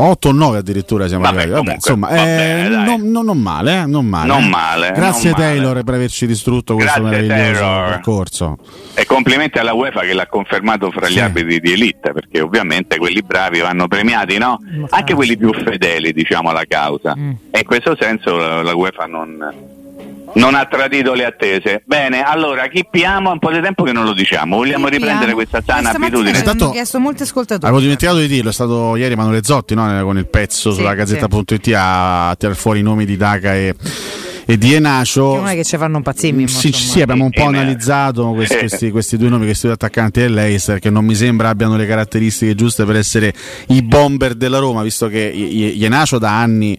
8 0.00 0.28
o 0.28 0.32
9 0.32 0.58
addirittura 0.58 1.08
siamo 1.08 1.24
Vabbè, 1.24 1.42
arrivati. 1.42 1.64
Vabbè, 1.66 1.78
comunque, 1.80 2.12
insomma, 2.12 2.24
va 2.24 2.62
eh, 2.64 2.68
non, 2.68 3.10
non- 3.10 3.24
non 3.24 3.38
male, 3.38 3.80
eh, 3.82 3.86
non 3.86 4.06
male. 4.06 4.26
Non 4.28 4.44
male, 4.48 4.92
Grazie 4.94 5.30
non 5.30 5.40
male. 5.40 5.52
Taylor 5.54 5.82
per 5.84 5.94
averci 5.94 6.26
distrutto 6.26 6.74
questo 6.74 7.00
Grazie, 7.02 7.20
meraviglioso 7.26 7.60
Taylor. 7.60 7.88
percorso. 7.90 8.56
E 8.94 9.06
complimenti 9.06 9.58
alla 9.58 9.72
UEFA 9.74 10.00
che 10.02 10.12
l'ha 10.14 10.26
confermato 10.26 10.90
fra 10.90 11.08
gli 11.08 11.12
Sì. 11.14 11.20
arbitri 11.20 11.60
di 11.60 11.72
elite, 11.72 12.12
perché 12.12 12.40
ovviamente 12.40 12.96
quelli 12.98 13.22
bravi 13.22 13.58
vanno 13.60 13.88
premiati, 13.88 14.38
no? 14.38 14.58
Anche 14.90 15.14
quelli 15.14 15.36
più 15.36 15.52
fedeli, 15.52 16.12
diciamo, 16.12 16.50
alla 16.50 16.64
causa. 16.68 17.14
Mm. 17.16 17.30
E 17.50 17.58
in 17.60 17.64
questo 17.64 17.96
senso 17.98 18.36
la 18.62 18.74
UEFA 18.74 19.06
non, 19.06 19.36
non 20.38 20.54
ha 20.54 20.64
tradito 20.66 21.12
le 21.14 21.24
attese. 21.24 21.82
Bene, 21.84 22.22
allora 22.22 22.68
chi 22.68 22.86
piamo? 22.90 23.30
È 23.30 23.32
un 23.32 23.38
po' 23.38 23.50
di 23.52 23.60
tempo 23.60 23.82
che 23.82 23.92
non 23.92 24.04
lo 24.04 24.12
diciamo. 24.14 24.56
Vogliamo 24.56 24.86
Chi 24.86 24.92
riprendere 24.92 25.32
piamo? 25.32 25.34
questa 25.46 25.62
sana 25.64 25.90
abitudine? 25.90 26.34
ci 26.34 26.40
hanno 26.40 26.50
Intanto- 26.52 26.70
chiesto 26.70 26.98
molti 27.00 27.22
ascoltatori. 27.22 27.64
Avevo 27.66 27.80
dimenticato 27.80 28.18
di 28.18 28.26
dirlo, 28.28 28.50
è 28.50 28.52
stato 28.52 28.96
ieri 28.96 29.12
Emanuele 29.14 29.42
Zotti 29.42 29.74
no? 29.74 30.02
con 30.04 30.16
il 30.18 30.26
pezzo 30.28 30.70
Sì, 30.70 30.76
sulla 30.76 30.90
sì. 30.90 30.96
gazzetta.it 30.96 31.72
a 31.76 32.34
tirar 32.38 32.54
fuori 32.56 32.80
i 32.80 32.82
nomi 32.82 33.04
di 33.04 33.16
Daca 33.16 33.54
e, 33.54 33.74
e 34.46 34.56
di 34.58 34.74
Enacio. 34.74 35.32
Che 35.32 35.36
non 35.38 35.48
è 35.48 35.54
che 35.54 35.64
ci 35.64 35.76
fanno 35.76 35.96
impazzire. 35.98 36.46
Sì, 36.46 36.72
sì, 36.72 36.82
sì, 36.88 37.00
abbiamo 37.02 37.24
un 37.24 37.30
po' 37.30 37.40
Eh, 37.42 37.46
analizzato 37.46 38.30
questi, 38.32 38.54
eh. 38.54 38.58
questi- 38.60 38.90
questi 38.90 39.16
due 39.16 39.28
nomi, 39.28 39.44
questi 39.44 39.66
due 39.66 39.74
attaccanti 39.74 40.20
dell'Eister 40.20 40.78
che 40.78 40.90
non 40.90 41.04
mi 41.04 41.14
sembra 41.14 41.48
abbiano 41.48 41.76
le 41.76 41.86
caratteristiche 41.86 42.54
giuste 42.54 42.84
per 42.84 42.96
essere 42.96 43.32
i 43.68 43.82
bomber 43.82 44.34
della 44.34 44.58
Roma, 44.58 44.82
visto 44.82 45.08
che 45.08 45.18
I- 45.20 45.56
I- 45.64 45.78
Ienacio 45.78 46.18
da 46.18 46.38
anni 46.38 46.78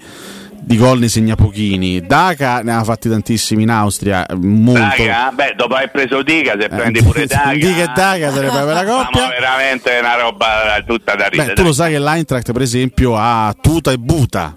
di 0.62 0.78
gol 0.78 1.00
ne 1.00 1.08
segna 1.08 1.36
pochini, 1.36 2.02
Daca 2.02 2.62
ne 2.62 2.74
ha 2.74 2.84
fatti 2.84 3.10
tantissimi 3.10 3.64
in 3.64 3.70
Austria, 3.70 4.26
molto... 4.36 5.04
Daga? 5.04 5.32
Beh, 5.34 5.54
dopo 5.56 5.76
aver 5.76 5.92
preso 5.92 6.22
Dica, 6.22 6.56
se 6.58 6.66
Eh, 6.66 6.70
prendi 6.70 7.02
pure 7.02 7.26
Daga. 7.28 7.54
Dica 7.54 7.84
e 7.84 7.92
Daga 7.96 8.32
sarebbe 8.32 8.58
una 8.58 8.84
coppia. 8.84 9.10
Siamo 9.12 9.28
veramente 9.30 9.98
una 10.00 10.16
roba 10.16 10.84
tutta 10.86 11.16
da 11.16 11.28
ridere. 11.28 11.50
Beh, 11.50 11.54
tu 11.56 11.64
lo 11.64 11.74
sai 11.74 11.92
che 11.94 12.00
l'Eintracht, 12.00 12.52
per 12.52 12.62
esempio, 12.62 13.16
ha 13.18 13.56
Tuta 13.60 13.92
e 13.92 13.98
Buta. 13.98 14.56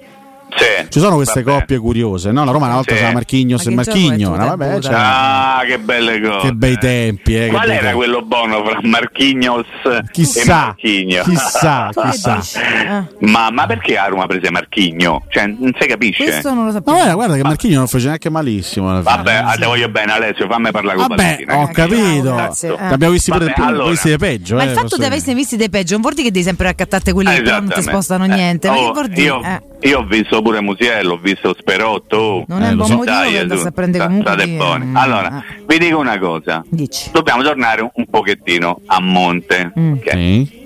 Sì, 0.55 0.87
Ci 0.91 1.01
sono 1.01 1.15
queste 1.17 1.43
vabbè. 1.43 1.59
coppie 1.61 1.79
curiose, 1.79 2.31
no? 2.31 2.45
La 2.45 2.51
Roma 2.53 2.67
una 2.67 2.75
volta 2.75 2.93
Sì. 2.95 3.01
c'era 3.01 3.13
Marchignos 3.13 3.65
Ma 3.65 3.71
e 3.71 3.75
Marchigno, 3.75 4.37
no? 4.37 4.45
e 4.45 4.49
Vabbè, 4.49 4.79
c'era- 4.81 5.57
Ah, 5.59 5.65
che 5.65 5.79
belle 5.79 6.21
cose. 6.21 6.47
Che 6.49 6.53
bei 6.53 6.79
tempi, 6.79 7.37
eh, 7.37 7.47
Qual 7.49 7.69
era 7.71 7.81
tempi. 7.81 7.95
quello 7.97 8.23
buono 8.23 8.63
fra 8.65 8.79
Marchignos 8.83 9.65
e 9.85 10.01
Chissà, 10.11 10.55
Marchigno? 10.67 11.23
chissà, 11.23 11.89
chissà. 12.11 12.41
Eh, 12.61 13.27
ma, 13.27 13.51
ma 13.51 13.67
perché 13.67 13.97
a 13.97 14.07
Roma 14.09 14.27
prese 14.27 14.51
Marchigno? 14.51 15.25
Cioè, 15.29 15.47
non 15.47 15.73
si 15.79 15.87
capisce. 15.87 16.23
questo 16.25 16.49
non 16.53 16.67
lo 16.67 16.73
Ma 16.73 16.73
sapevo. 16.73 16.97
guarda, 16.97 17.15
guarda 17.15 17.37
che 17.37 17.43
Marchigno 17.43 17.79
non 17.79 17.87
fece 17.89 18.07
neanche 18.07 18.29
malissimo. 18.31 18.91
alla 18.91 19.03
fine. 19.03 19.17
Vabbè, 19.17 19.35
ah, 19.35 19.55
te 19.59 19.67
voglio 19.67 19.89
bene 19.89 20.13
Alessio, 20.13 20.47
fammi 20.49 20.71
parlare 20.71 20.97
con 20.99 21.07
Vabbè, 21.09 21.23
Valentina. 21.23 21.59
ho 21.59 21.69
capito. 21.73 22.35
Grazie, 22.35 22.69
eh. 22.75 22.89
L'abbiamo 22.91 23.13
visti 23.15 23.31
pure 23.31 23.53
allora. 23.57 23.89
visti 23.91 24.09
di 24.11 24.17
peggio. 24.19 24.57
Ma 24.57 24.63
eh, 24.63 24.67
il 24.67 24.73
fatto 24.73 24.97
di 24.99 25.05
aversi 25.05 25.33
visti 25.35 25.57
dei 25.57 25.71
peggio 25.71 25.93
non 25.95 26.03
vuol 26.03 26.13
dire 26.15 26.27
che 26.27 26.33
devi 26.33 26.45
sempre 26.45 26.67
raccattarti 26.67 27.13
quelli 27.13 27.35
che 27.37 27.41
non 27.43 27.71
ti 27.75 27.81
spostano 27.83 28.25
Eh, 28.25 28.29
niente. 28.29 28.69
Ma 28.69 28.77
oh, 28.77 28.87
che 28.87 28.93
vuol 28.93 29.09
dire? 29.09 29.23
io, 29.27 29.43
Eh. 29.43 29.89
io 29.89 29.99
ho 30.01 30.05
visto 30.05 30.42
pure 30.43 30.61
Musiello, 30.61 31.15
ho 31.15 31.19
visto 31.19 31.55
Sperotto. 31.59 32.45
Non 32.49 32.63
è 32.63 32.69
un 32.71 32.77
buon 32.77 32.89
so. 32.89 32.97
motivo 32.97 33.15
Dai, 33.17 33.37
a 33.39 33.71
prendere 33.71 34.05
sta- 34.05 34.07
comunque 34.07 34.33
state 34.33 34.49
buoni. 34.51 34.85
mm, 34.87 34.97
Allora, 34.97 35.29
ah. 35.29 35.45
vi 35.67 35.79
dico 35.79 35.99
una 35.99 36.19
cosa. 36.19 36.63
Dici. 36.69 37.11
Dobbiamo 37.13 37.43
tornare 37.43 37.83
un, 37.83 37.91
un 37.95 38.07
pochettino 38.07 38.81
a 38.87 39.01
monte. 39.01 39.73
Mm. 39.79 39.93
ok? 39.95 40.11
Sì. 40.11 40.61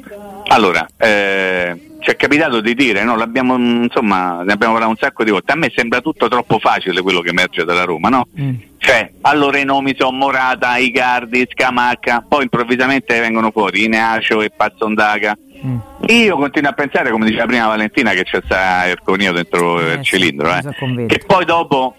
Allora, 0.49 0.87
eh, 0.97 1.81
ci 2.01 2.11
è 2.11 2.17
capitato 2.17 2.61
di 2.61 2.75
dire, 2.75 3.03
no? 3.03 3.17
L'abbiamo, 3.17 3.59
mm, 3.59 3.83
insomma, 3.85 4.43
ne 4.45 4.53
abbiamo 4.53 4.75
parlato 4.75 4.93
un 4.93 4.97
sacco 4.99 5.25
di 5.25 5.31
volte. 5.31 5.53
A 5.53 5.57
me 5.57 5.73
sembra 5.75 6.01
tutto 6.01 6.29
troppo 6.29 6.59
facile 6.61 7.03
quello 7.03 7.21
che 7.21 7.31
emerge 7.31 7.65
dalla 7.65 7.85
Roma, 7.85 8.09
no? 8.09 8.29
Mm. 8.41 8.55
Cioè, 8.79 9.11
allora 9.23 9.59
i 9.59 9.65
nomi 9.65 9.95
sono 9.99 10.17
Morata, 10.17 10.77
Icardi, 10.77 11.49
Scamacca, 11.51 12.25
poi 12.29 12.45
improvvisamente 12.45 13.19
vengono 13.19 13.51
fuori 13.51 13.85
Ineacio 13.85 14.41
e 14.43 14.51
Pazzondaga. 14.55 15.37
Mm. 15.65 15.77
Io 16.09 16.37
continuo 16.37 16.71
a 16.71 16.75
pensare, 16.75 17.11
come 17.11 17.27
diceva 17.27 17.47
prima 17.47 17.67
Valentina, 17.67 18.13
che 18.13 18.23
c'è 18.25 18.41
sta 18.45 18.87
Erconio 18.87 19.33
dentro 19.33 19.81
Eh, 19.81 19.95
il 19.95 20.03
cilindro, 20.03 20.49
eh. 20.55 21.07
che 21.07 21.23
poi 21.27 21.45
dopo 21.45 21.97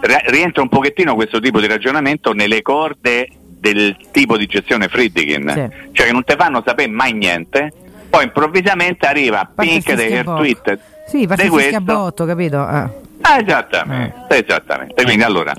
ri- 0.00 0.22
rientra 0.26 0.62
un 0.62 0.68
pochettino 0.68 1.14
questo 1.14 1.40
tipo 1.40 1.60
di 1.60 1.66
ragionamento 1.66 2.32
nelle 2.32 2.62
corde 2.62 3.28
del 3.58 3.96
tipo 4.12 4.36
di 4.36 4.46
gestione 4.46 4.88
Friedkin, 4.88 5.48
Sì. 5.48 5.90
cioè 5.92 6.06
che 6.06 6.12
non 6.12 6.24
ti 6.24 6.34
fanno 6.36 6.62
sapere 6.64 6.88
mai 6.90 7.12
niente, 7.12 7.72
poi 8.10 8.24
improvvisamente 8.24 9.06
arriva 9.06 9.50
Pink 9.54 9.92
del 9.94 10.24
tweet 10.24 10.78
Sì, 11.06 11.26
fischia 11.26 11.78
a 11.78 11.80
botto, 11.80 12.24
capito? 12.26 12.56
Eh. 12.68 13.04
Ah, 13.22 13.38
esattamente, 13.40 14.44
esattamente. 14.44 15.02
Quindi 15.02 15.24
allora, 15.24 15.54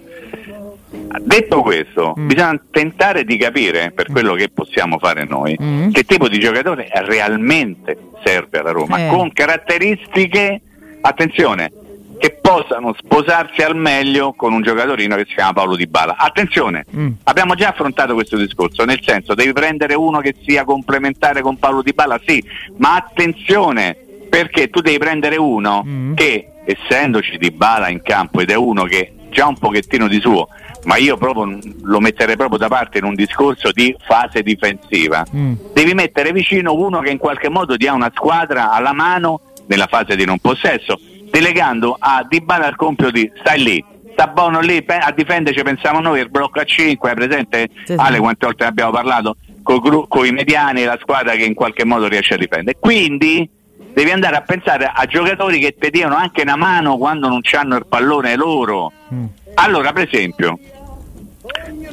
detto 1.21 1.61
questo, 1.61 2.13
Mm. 2.17 2.27
bisogna 2.27 2.61
tentare 2.71 3.23
di 3.23 3.37
capire, 3.37 3.91
per 3.91 4.07
quello 4.11 4.33
che 4.33 4.49
possiamo 4.49 4.97
fare 4.99 5.25
noi, 5.25 5.57
Mm. 5.61 5.91
che 5.91 6.03
tipo 6.03 6.27
di 6.29 6.39
giocatore 6.39 6.87
realmente 7.05 7.97
serve 8.23 8.59
alla 8.59 8.71
Roma, 8.71 9.05
Eh. 9.05 9.09
con 9.09 9.31
caratteristiche, 9.33 10.61
attenzione, 11.01 11.71
che 12.19 12.31
possano 12.41 12.95
sposarsi 12.97 13.61
al 13.61 13.75
meglio 13.75 14.33
con 14.33 14.51
un 14.51 14.63
giocatorino 14.63 15.15
che 15.15 15.25
si 15.27 15.35
chiama 15.35 15.53
Paolo 15.53 15.75
Di 15.75 15.85
Bala. 15.85 16.15
Attenzione, 16.17 16.85
Mm. 16.95 17.09
abbiamo 17.25 17.53
già 17.53 17.69
affrontato 17.69 18.13
questo 18.15 18.37
discorso, 18.37 18.85
nel 18.85 18.99
senso 19.03 19.35
devi 19.35 19.53
prendere 19.53 19.93
uno 19.93 20.19
che 20.19 20.35
sia 20.45 20.63
complementare 20.63 21.41
con 21.41 21.57
Paolo 21.59 21.83
Di 21.83 21.93
Bala, 21.93 22.19
sì, 22.25 22.43
ma 22.77 22.95
attenzione, 22.95 23.95
perché 24.29 24.69
tu 24.69 24.81
devi 24.81 24.97
prendere 24.97 25.35
uno 25.37 25.83
Mm. 25.85 26.13
che, 26.15 26.47
essendoci 26.65 27.37
Di 27.37 27.51
Bala 27.51 27.89
in 27.89 28.01
campo 28.01 28.41
ed 28.41 28.49
è 28.49 28.55
uno 28.55 28.83
che 28.85 29.11
già 29.29 29.45
un 29.45 29.57
pochettino 29.57 30.07
di 30.07 30.19
suo, 30.19 30.47
ma 30.87 30.95
io 30.95 31.17
proprio 31.17 31.59
lo 31.83 31.99
metterei 31.99 32.37
proprio 32.37 32.57
da 32.57 32.69
parte 32.69 32.97
in 32.99 33.03
un 33.03 33.13
discorso 33.13 33.71
di 33.71 33.93
fase 34.07 34.41
difensiva, 34.41 35.25
Mm. 35.35 35.53
devi 35.73 35.93
mettere 35.93 36.31
vicino 36.31 36.73
uno 36.73 36.99
che 37.01 37.09
in 37.11 37.17
qualche 37.17 37.49
modo 37.49 37.75
dia 37.75 37.93
una 37.93 38.11
squadra 38.15 38.71
alla 38.71 38.93
mano 38.93 39.41
nella 39.67 39.87
fase 39.87 40.15
di 40.15 40.23
non 40.23 40.39
possesso, 40.39 40.97
delegando 41.29 41.97
a 41.99 42.25
Di 42.27 42.39
Bala 42.39 42.67
il 42.67 42.77
compito 42.77 43.11
di 43.11 43.29
stai 43.41 43.61
lì, 43.61 43.83
sta 44.13 44.27
buono 44.27 44.61
lì, 44.61 44.81
a 44.87 45.11
difenderci 45.11 45.61
pensiamo 45.61 45.99
noi, 45.99 46.21
il 46.21 46.29
blocco 46.29 46.59
a 46.61 46.63
5, 46.63 47.09
hai 47.09 47.15
presente 47.15 47.69
Sì, 47.83 47.93
sì. 47.93 47.95
Ale 47.97 48.19
quante 48.19 48.45
volte 48.45 48.63
ne 48.63 48.69
abbiamo 48.69 48.91
parlato, 48.91 49.35
con 49.61 50.25
i 50.25 50.31
mediani 50.31 50.83
e 50.83 50.85
la 50.85 50.97
squadra 51.01 51.33
che 51.33 51.43
in 51.43 51.53
qualche 51.53 51.83
modo 51.83 52.07
riesce 52.07 52.35
a 52.35 52.37
difendere. 52.37 52.77
Quindi 52.79 53.47
devi 53.93 54.09
andare 54.11 54.37
a 54.37 54.41
pensare 54.41 54.89
a 54.93 55.05
giocatori 55.05 55.59
che 55.59 55.75
ti 55.77 55.89
diano 55.89 56.15
anche 56.15 56.43
una 56.43 56.55
mano 56.55 56.97
quando 56.97 57.27
non 57.27 57.41
hanno 57.51 57.75
il 57.75 57.85
pallone 57.87 58.37
loro. 58.37 58.93
Mm. 59.13 59.25
Allora, 59.55 59.91
per 59.91 60.07
esempio, 60.11 60.57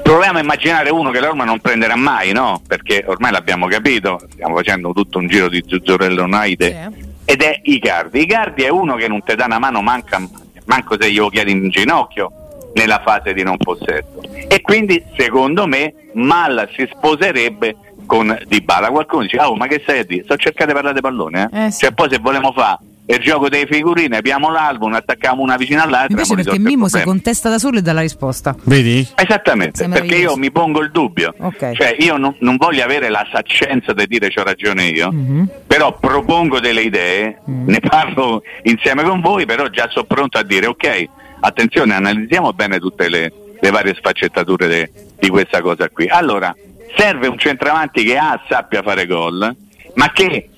proviamo 0.02 0.38
a 0.38 0.42
immaginare 0.42 0.90
uno 0.90 1.10
che 1.10 1.20
la 1.20 1.28
Roma 1.28 1.44
non 1.44 1.60
prenderà 1.60 1.96
mai, 1.96 2.32
no? 2.32 2.60
Perché 2.66 3.04
ormai 3.06 3.32
l'abbiamo 3.32 3.66
capito, 3.66 4.20
stiamo 4.32 4.56
facendo 4.56 4.92
tutto 4.92 5.18
un 5.18 5.26
giro 5.28 5.48
di 5.48 5.62
Zuzzurello 5.66 6.26
Naide 6.26 6.90
Sì. 6.92 7.04
ed 7.32 7.42
è 7.42 7.60
Icardi. 7.62 8.20
Icardi 8.20 8.62
è 8.62 8.68
uno 8.68 8.96
che 8.96 9.08
non 9.08 9.22
ti 9.22 9.34
dà 9.34 9.46
una 9.46 9.58
mano 9.58 9.80
manca, 9.82 10.20
manco 10.66 10.96
se 11.00 11.10
glielo 11.10 11.28
chiedi 11.28 11.52
in 11.52 11.68
ginocchio 11.70 12.32
nella 12.74 13.00
fase 13.04 13.32
di 13.32 13.42
non 13.42 13.56
possesso. 13.56 14.20
E 14.48 14.60
quindi, 14.60 15.02
secondo 15.16 15.66
me, 15.66 15.94
Malla 16.14 16.68
si 16.74 16.88
sposerebbe 16.90 17.76
con 18.06 18.36
Dybala. 18.46 18.90
Qualcuno 18.90 19.22
dice, 19.22 19.40
oh, 19.40 19.54
ma 19.54 19.66
che 19.66 19.80
stai 19.82 20.00
a 20.00 20.04
dire? 20.04 20.24
Sto 20.24 20.36
cercando 20.36 20.72
di 20.72 20.78
parlare 20.80 20.94
di 20.94 21.00
pallone, 21.00 21.48
eh? 21.52 21.66
Eh, 21.66 21.70
sì. 21.70 21.80
Cioè, 21.80 21.92
poi 21.92 22.10
se 22.10 22.18
vogliamo 22.18 22.52
fare 22.52 22.78
il 23.06 23.18
gioco 23.18 23.48
delle 23.50 23.66
figurine, 23.66 24.16
apriamo 24.18 24.50
l'album, 24.50 24.94
attacchiamo 24.94 25.42
una 25.42 25.56
vicino 25.56 25.82
all'altra. 25.82 26.08
Invece 26.10 26.32
abbiamo 26.32 26.50
perché 26.52 26.68
Mimmo 26.68 26.88
si 26.88 27.02
contesta 27.02 27.48
da 27.50 27.58
solo 27.58 27.78
e 27.78 27.82
dà 27.82 27.92
la 27.92 28.00
risposta. 28.00 28.56
Vedi? 28.64 29.06
Esattamente, 29.14 29.86
perché 29.88 30.16
io 30.16 30.36
mi 30.36 30.50
pongo 30.50 30.80
il 30.80 30.90
dubbio. 30.90 31.34
Ok. 31.38 31.72
Cioè, 31.74 31.96
io 31.98 32.16
non, 32.16 32.34
non 32.40 32.56
voglio 32.56 32.82
avere 32.82 33.10
la 33.10 33.26
saccenza 33.30 33.92
di 33.92 34.06
dire 34.06 34.28
c'ho 34.30 34.42
ragione 34.42 34.84
io, 34.86 35.12
Mhm. 35.12 35.48
però 35.66 35.98
propongo 35.98 36.60
delle 36.60 36.80
idee, 36.82 37.40
Mm. 37.50 37.68
ne 37.68 37.80
parlo 37.80 38.42
insieme 38.62 39.02
con 39.02 39.20
voi, 39.20 39.44
però 39.44 39.68
già 39.68 39.88
sono 39.90 40.04
pronto 40.06 40.38
a 40.38 40.42
dire 40.42 40.66
ok, 40.66 41.04
attenzione, 41.40 41.94
analizziamo 41.94 42.52
bene 42.52 42.78
tutte 42.78 43.08
le, 43.10 43.32
le 43.60 43.70
varie 43.70 43.94
sfaccettature 43.94 44.66
de- 44.66 44.90
di 45.18 45.28
questa 45.28 45.60
cosa 45.60 45.88
qui. 45.90 46.08
Allora, 46.08 46.54
serve 46.96 47.26
un 47.26 47.38
centravanti 47.38 48.02
che 48.04 48.16
A 48.16 48.40
sappia 48.48 48.82
fare 48.82 49.06
gol, 49.06 49.54
ma 49.94 50.10
che 50.12 50.48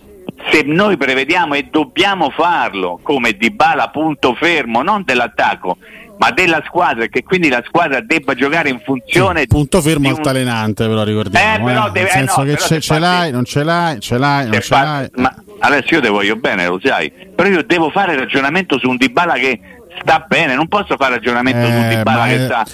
se 0.50 0.62
noi 0.64 0.96
prevediamo 0.96 1.54
e 1.54 1.68
dobbiamo 1.70 2.30
farlo 2.30 2.98
come 3.02 3.32
Dybala 3.32 3.88
punto 3.88 4.34
fermo, 4.34 4.82
non 4.82 5.02
dell'attacco, 5.04 5.76
ma 6.18 6.30
della 6.30 6.62
squadra 6.66 7.04
e 7.04 7.08
che 7.08 7.22
quindi 7.22 7.48
la 7.48 7.62
squadra 7.66 8.00
debba 8.00 8.34
giocare 8.34 8.68
in 8.70 8.80
funzione 8.82 9.46
Punto 9.46 9.82
fermo 9.82 10.08
un- 10.08 10.14
altalenante, 10.14 10.86
però 10.86 11.02
ricordiamo. 11.02 11.68
Eh, 11.68 11.72
però 11.72 11.86
eh. 11.88 11.90
deve- 11.90 12.00
Nel 12.00 12.06
eh, 12.06 12.10
senso 12.10 12.40
no, 12.42 12.46
che 12.46 12.56
ce, 12.56 12.80
ce 12.80 12.98
l'hai, 12.98 13.30
non 13.30 13.44
ce 13.44 13.62
l'hai, 13.62 14.00
ce 14.00 14.16
l'hai, 14.18 14.48
non 14.48 14.60
ce 14.60 14.74
l'hai. 14.74 15.10
ma 15.16 15.34
adesso 15.58 15.94
io 15.94 16.00
ti 16.00 16.08
voglio 16.08 16.36
bene, 16.36 16.66
lo 16.66 16.80
sai, 16.82 17.10
però 17.10 17.48
io 17.48 17.62
devo 17.64 17.90
fare 17.90 18.16
ragionamento 18.16 18.78
su 18.78 18.88
un 18.88 18.96
Dybala 18.96 19.34
che 19.34 19.60
sta 20.00 20.24
bene, 20.26 20.54
non 20.54 20.68
posso 20.68 20.96
fare 20.96 21.14
ragionamento 21.14 21.66
su 21.66 21.72
un 21.72 21.84
Eh, 21.84 21.96
Dybala 21.96 22.24
che 22.26 22.36
è- 22.36 22.44
sta 22.44 22.64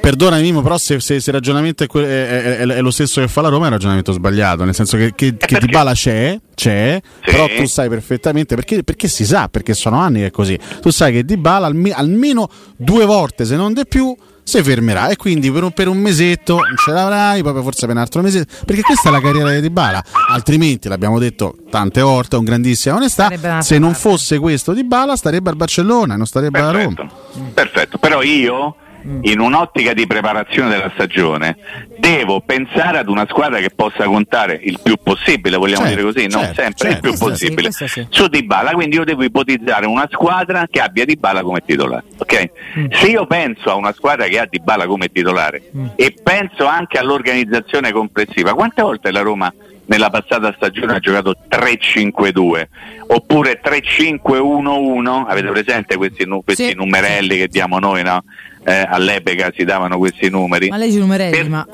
Perdonami, 0.00 0.42
Mimo, 0.42 0.62
però 0.62 0.78
se, 0.78 0.98
se, 1.00 1.20
se 1.20 1.30
il 1.30 1.36
ragionamento 1.36 1.84
è, 1.84 1.86
que- 1.86 2.04
è- 2.06 2.56
è- 2.58 2.66
è 2.66 2.80
lo 2.80 2.90
stesso 2.90 3.20
che 3.20 3.28
fa 3.28 3.40
la 3.42 3.48
Roma 3.48 3.64
è 3.64 3.66
un 3.66 3.72
ragionamento 3.74 4.12
sbagliato, 4.12 4.64
nel 4.64 4.74
senso 4.74 4.96
che, 4.96 5.14
che, 5.14 5.36
che 5.36 5.46
perché? 5.46 5.66
Dybala 5.66 5.92
c'è, 5.92 6.38
c'è 6.54 7.00
Sì. 7.02 7.30
però 7.30 7.46
tu 7.54 7.66
sai 7.66 7.88
perfettamente, 7.88 8.54
perché, 8.54 8.82
perché 8.82 9.08
si 9.08 9.24
sa, 9.26 9.48
perché 9.48 9.74
sono 9.74 9.98
anni 9.98 10.20
che 10.20 10.26
è 10.26 10.30
così, 10.30 10.58
tu 10.80 10.90
sai 10.90 11.12
che 11.12 11.24
Dybala 11.24 11.66
almi- 11.66 11.90
almeno 11.90 12.48
due 12.76 13.04
volte, 13.04 13.44
se 13.44 13.56
non 13.56 13.72
di 13.72 13.82
più, 13.86 14.14
si 14.46 14.62
fermerà 14.62 15.08
e 15.08 15.16
quindi 15.16 15.50
per 15.50 15.62
un, 15.64 15.70
per 15.72 15.88
un 15.88 15.96
mesetto 15.98 16.56
non 16.56 16.76
ce 16.76 16.90
l'avrai, 16.92 17.42
poi 17.42 17.62
forse 17.62 17.86
per 17.86 17.94
un 17.94 18.00
altro 18.02 18.20
mese, 18.20 18.46
perché 18.66 18.82
questa 18.82 19.08
è 19.08 19.12
la 19.12 19.20
carriera 19.20 19.50
di 19.52 19.60
Dybala, 19.62 20.02
altrimenti 20.30 20.88
l'abbiamo 20.88 21.18
detto 21.18 21.56
tante 21.70 22.00
volte, 22.02 22.36
con 22.36 22.44
grandissima 22.44 22.96
onestà, 22.96 23.60
se 23.60 23.78
non 23.78 23.94
fosse 23.94 24.38
questo 24.38 24.72
Dybala 24.74 25.16
starebbe 25.16 25.48
al 25.50 25.56
Barcellona, 25.56 26.16
non 26.16 26.26
starebbe 26.26 26.58
alla 26.60 26.70
Roma. 26.72 27.10
Perfetto. 27.54 27.96
Però 27.96 28.20
io, 28.22 28.76
in 29.22 29.38
un'ottica 29.40 29.92
di 29.92 30.06
preparazione 30.06 30.70
della 30.70 30.90
stagione, 30.94 31.56
devo 31.98 32.40
pensare 32.40 32.98
ad 32.98 33.08
una 33.08 33.26
squadra 33.28 33.58
che 33.58 33.70
possa 33.70 34.04
contare 34.04 34.58
il 34.62 34.78
più 34.82 34.96
possibile, 35.02 35.56
vogliamo 35.56 35.86
Certo, 35.86 36.00
dire 36.00 36.12
così, 36.12 36.26
non 36.28 36.42
certo, 36.44 36.62
sempre 36.62 36.88
certo. 36.90 36.94
il 36.94 37.00
più 37.00 37.12
sì, 37.12 37.18
possibile, 37.30 37.62
questo 37.62 37.86
sì. 37.86 38.06
su 38.08 38.26
Dybala, 38.28 38.70
quindi 38.72 38.96
io 38.96 39.04
devo 39.04 39.22
ipotizzare 39.24 39.86
una 39.86 40.08
squadra 40.10 40.66
che 40.70 40.80
abbia 40.80 41.04
Dybala 41.04 41.42
come 41.42 41.60
titolare. 41.64 42.04
ok? 42.18 42.50
Mm. 42.78 42.86
Se 42.90 43.06
io 43.08 43.26
penso 43.26 43.70
a 43.70 43.74
una 43.74 43.92
squadra 43.92 44.26
che 44.26 44.38
ha 44.38 44.46
Dybala 44.48 44.86
come 44.86 45.08
titolare 45.08 45.62
Mm. 45.76 45.86
e 45.96 46.14
penso 46.22 46.66
anche 46.66 46.98
all'organizzazione 46.98 47.92
complessiva, 47.92 48.54
quante 48.54 48.82
volte 48.82 49.10
la 49.10 49.20
Roma 49.20 49.52
nella 49.86 50.08
passata 50.08 50.52
stagione 50.56 50.94
ha 50.94 50.98
giocato 50.98 51.36
3-5-2 51.48 52.66
oppure 53.08 53.60
3-5-1-1 53.62 55.24
avete 55.28 55.48
presente 55.50 55.96
questi, 55.96 56.24
questi 56.44 56.68
Sì. 56.68 56.74
numerelli 56.74 57.36
che 57.36 57.48
diamo 57.48 57.78
noi 57.78 58.02
no? 58.02 58.24
Eh, 58.66 58.86
all'epoca 58.88 59.52
si 59.54 59.64
davano 59.64 59.98
questi 59.98 60.30
numeri. 60.30 60.68
Ma 60.68 60.76
lei 60.78 60.90
ci 60.90 60.98
numerelli, 60.98 61.36
Per- 61.36 61.48
ma... 61.50 61.66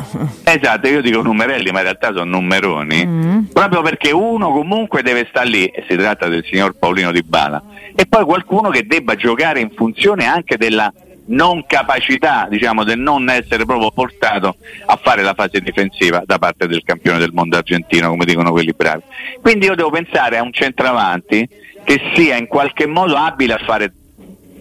esatto 0.42 0.88
io 0.88 1.00
dico 1.00 1.22
numerelli 1.22 1.70
ma 1.70 1.78
in 1.78 1.84
realtà 1.84 2.08
sono 2.08 2.24
numeroni. 2.24 3.06
Mm. 3.06 3.42
proprio 3.52 3.82
perché 3.82 4.10
uno 4.10 4.50
comunque 4.50 5.02
deve 5.02 5.26
stare 5.28 5.48
lì 5.48 5.66
e 5.66 5.84
si 5.88 5.96
tratta 5.96 6.26
del 6.28 6.44
signor 6.44 6.76
Paolino 6.76 7.12
Di 7.12 7.22
Bala 7.22 7.62
e 7.94 8.06
poi 8.06 8.24
qualcuno 8.24 8.70
che 8.70 8.84
debba 8.86 9.14
giocare 9.14 9.60
in 9.60 9.70
funzione 9.70 10.26
anche 10.26 10.56
della 10.56 10.92
non 11.26 11.64
capacità 11.66 12.46
diciamo 12.50 12.82
del 12.84 12.98
non 12.98 13.28
essere 13.28 13.64
proprio 13.64 13.90
portato 13.92 14.56
a 14.86 14.98
fare 15.00 15.22
la 15.22 15.34
fase 15.34 15.60
difensiva 15.60 16.22
da 16.24 16.38
parte 16.38 16.66
del 16.66 16.82
campione 16.82 17.18
del 17.18 17.30
mondo 17.32 17.56
argentino 17.56 18.08
come 18.08 18.24
dicono 18.24 18.50
quelli 18.50 18.72
bravi. 18.76 19.02
Quindi 19.40 19.66
io 19.66 19.74
devo 19.74 19.90
pensare 19.90 20.38
a 20.38 20.42
un 20.42 20.52
centravanti 20.52 21.48
che 21.84 22.00
sia 22.14 22.36
in 22.36 22.46
qualche 22.46 22.86
modo 22.86 23.16
abile 23.16 23.54
a 23.54 23.58
fare 23.64 23.92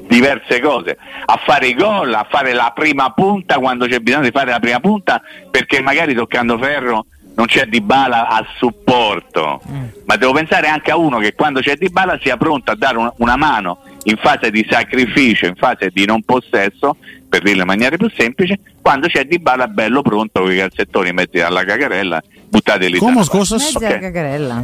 diverse 0.09 0.59
cose, 0.59 0.97
a 1.25 1.39
fare 1.45 1.67
i 1.67 1.75
gol, 1.75 2.11
a 2.13 2.25
fare 2.27 2.51
la 2.53 2.71
prima 2.75 3.11
punta 3.11 3.59
quando 3.59 3.85
c'è 3.85 3.99
bisogno 3.99 4.23
di 4.23 4.31
fare 4.31 4.49
la 4.49 4.59
prima 4.59 4.79
punta, 4.79 5.21
perché 5.51 5.81
magari 5.81 6.15
toccando 6.15 6.57
ferro 6.57 7.05
non 7.35 7.45
c'è 7.45 7.67
Di 7.67 7.79
Bala 7.79 8.27
a 8.27 8.43
supporto, 8.57 9.61
ma 10.05 10.15
devo 10.17 10.33
pensare 10.33 10.67
anche 10.67 10.91
a 10.91 10.97
uno 10.97 11.19
che 11.19 11.33
quando 11.35 11.61
c'è 11.61 11.75
Di 11.75 11.89
Bala 11.89 12.19
sia 12.21 12.35
pronto 12.37 12.71
a 12.71 12.75
dare 12.75 12.97
una, 12.97 13.13
una 13.17 13.35
mano 13.37 13.77
in 14.03 14.17
fase 14.17 14.49
di 14.49 14.65
sacrificio, 14.69 15.45
in 15.45 15.55
fase 15.55 15.89
di 15.93 16.05
non 16.05 16.23
possesso, 16.23 16.97
per 17.29 17.41
dirlo 17.43 17.61
in 17.61 17.67
maniera 17.67 17.95
più 17.95 18.09
semplice, 18.09 18.59
quando 18.81 19.07
c'è 19.07 19.23
Di 19.25 19.37
Bala 19.39 19.67
bello 19.67 20.01
pronto 20.01 20.41
con 20.41 20.51
i 20.51 20.57
calzettoni 20.57 21.13
messi 21.13 21.39
alla 21.39 21.63
cagarella, 21.63 22.21
buttateli 22.49 22.97
Come 22.97 23.13
da- 23.17 23.23
scusa? 23.23 23.55
Mezza 23.57 23.77
Ok. 23.77 23.99
cagarella. 23.99 24.63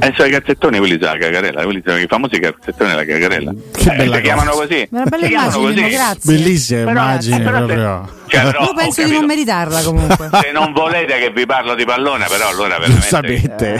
Eh, 0.00 0.12
sono 0.16 0.28
i 0.28 0.30
calzettoni 0.32 0.78
quelli 0.78 0.96
della 0.96 1.16
cagarella, 1.16 1.62
quelli 1.64 1.82
sono 1.84 1.98
i 1.98 2.06
famosi 2.06 2.38
calzettoni 2.40 2.90
della 2.90 3.04
cagarella. 3.04 3.52
Che 3.72 3.90
Eh, 3.92 3.96
bella 3.96 4.16
si 4.16 4.22
chiamano 4.22 4.50
così. 4.52 4.88
Una 4.90 5.04
bella 5.04 5.26
immagine, 5.26 5.62
così. 5.82 5.88
grazie. 5.94 6.34
Bellissima 6.34 6.78
Però- 6.84 6.90
immagine 7.00 7.38
però 7.40 7.50
se- 7.58 7.64
proprio. 7.64 8.08
cioè, 8.26 8.42
però, 8.44 8.62
Io 8.64 8.74
penso 8.74 9.04
di 9.04 9.12
non 9.12 9.24
meritarla 9.26 9.82
comunque. 9.82 10.28
Se 10.32 10.50
non 10.52 10.72
volete 10.72 11.18
che 11.18 11.30
vi 11.34 11.46
parlo 11.46 11.74
di 11.74 11.84
pallone, 11.84 12.26
però 12.28 12.48
allora 12.48 12.68
veramente 12.78 13.00
Giustamente. 13.00 13.74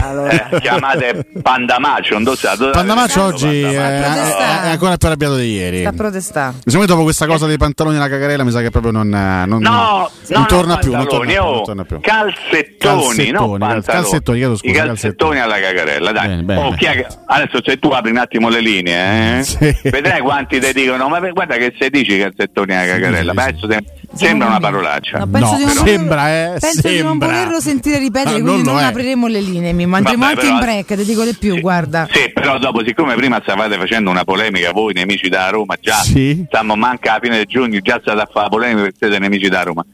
eh, 0.51 0.61
chiamate 0.61 1.27
Pandamaccio, 1.43 2.19
non 2.19 2.37
so, 2.37 2.49
Pandamaccio 2.71 3.21
dove- 3.21 3.33
oggi 3.35 3.61
è, 3.63 3.75
Pandamaccio. 3.75 4.13
protestare. 4.15 4.67
è 4.67 4.71
ancora 4.71 4.97
più 4.97 5.07
arrabbiato 5.09 5.37
di 5.37 5.51
ieri. 5.53 5.81
Sta 5.81 5.89
a 5.89 5.93
protestare. 5.93 6.55
Secondo 6.59 6.79
me 6.81 6.87
dopo 6.87 7.03
questa 7.03 7.27
cosa 7.27 7.47
dei 7.47 7.57
pantaloni 7.57 7.97
nella 7.97 8.09
cagarella 8.09 8.45
mi 8.45 8.51
sa 8.51 8.61
che 8.61 8.71
proprio 8.71 8.93
non, 8.93 9.09
non, 9.09 9.61
No, 9.61 10.11
non 10.29 10.41
no, 10.41 10.47
torna 10.47 10.77
più, 10.79 10.93
non 10.93 11.07
torna 11.07 11.43
oh, 11.45 11.55
non 11.55 11.65
torna 11.65 11.85
più. 11.85 12.01
Calzettoni, 12.01 12.79
Calzettoni, 12.79 13.31
no 13.31 13.57
calzettoni, 13.83 14.41
scusa, 14.43 14.67
I 14.67 14.73
calzettoni 14.73 14.87
calzettoni. 14.87 15.41
alla 15.41 15.59
cagarella, 15.61 16.04
dai. 16.13 16.29
Bene, 16.29 16.43
bene, 16.43 16.61
Oh, 16.61 16.71
bene. 16.79 17.07
Adesso 17.27 17.61
se 17.65 17.79
tu 17.79 17.89
apri 17.89 18.11
un 18.11 18.19
attimo 18.19 18.49
le 18.49 18.61
linee, 18.61 19.39
eh, 19.39 19.43
Sì. 19.45 19.75
vedrai 19.91 20.21
quanti 20.21 20.59
ti 20.61 20.73
dicono, 20.73 21.09
ma 21.09 21.21
guarda 21.31 21.57
che 21.57 21.75
se 21.79 21.91
dici 21.91 22.19
calzettoni 22.19 22.73
alla 22.75 22.87
cagarella, 22.87 23.31
sì, 23.31 23.37
ma 23.37 23.43
sì. 23.43 23.49
adesso 23.49 23.71
se- 23.71 23.85
sembra 24.15 24.47
una 24.49 24.61
parolaccia. 24.61 25.19
No, 25.19 25.27
penso 25.29 25.51
No, 25.53 25.57
di 25.59 25.65
non 25.65 25.73
sembra, 25.75 26.23
volerlo- 26.23 26.55
eh, 26.57 26.59
penso 26.61 26.89
di 26.89 26.99
non 27.01 27.09
sembra. 27.11 27.29
volerlo 27.29 27.61
sentire 27.61 27.99
ripetere, 27.99 28.39
No, 28.39 28.45
quindi 28.45 28.63
non 28.63 28.75
non, 28.77 28.85
apriremo 28.85 29.27
le 29.27 29.41
linee. 29.41 29.73
Mi 29.73 29.87
mangeremo 29.87 30.25
Vabbè, 30.25 30.35
anche 30.41 30.47
in 30.53 30.59
break, 30.59 30.95
ti 30.97 31.05
dico 31.05 31.25
di 31.25 31.35
più, 31.35 31.55
Sì. 31.55 31.61
guarda. 31.61 32.09
Sì, 32.13 32.31
però 32.33 32.59
dopo, 32.59 32.83
siccome 32.85 33.15
prima 33.15 33.41
stavate 33.43 33.77
facendo 33.77 34.11
una 34.11 34.25
polemica, 34.25 34.71
voi 34.73 34.93
nemici 34.95 35.29
da 35.29 35.49
Roma, 35.51 35.77
già 35.81 35.97
Sì. 36.03 36.45
stiamo 36.47 36.77
manca 36.77 37.13
alla 37.13 37.21
fine 37.23 37.39
di 37.39 37.45
giugno, 37.47 37.81
già 37.81 37.99
state 38.01 38.21
a 38.21 38.27
fare 38.31 38.45
la 38.45 38.49
polemica 38.51 38.81
perché 38.83 38.97
siete 39.01 39.19
nemici 39.19 39.49
da 39.49 39.63
Roma. 39.63 39.85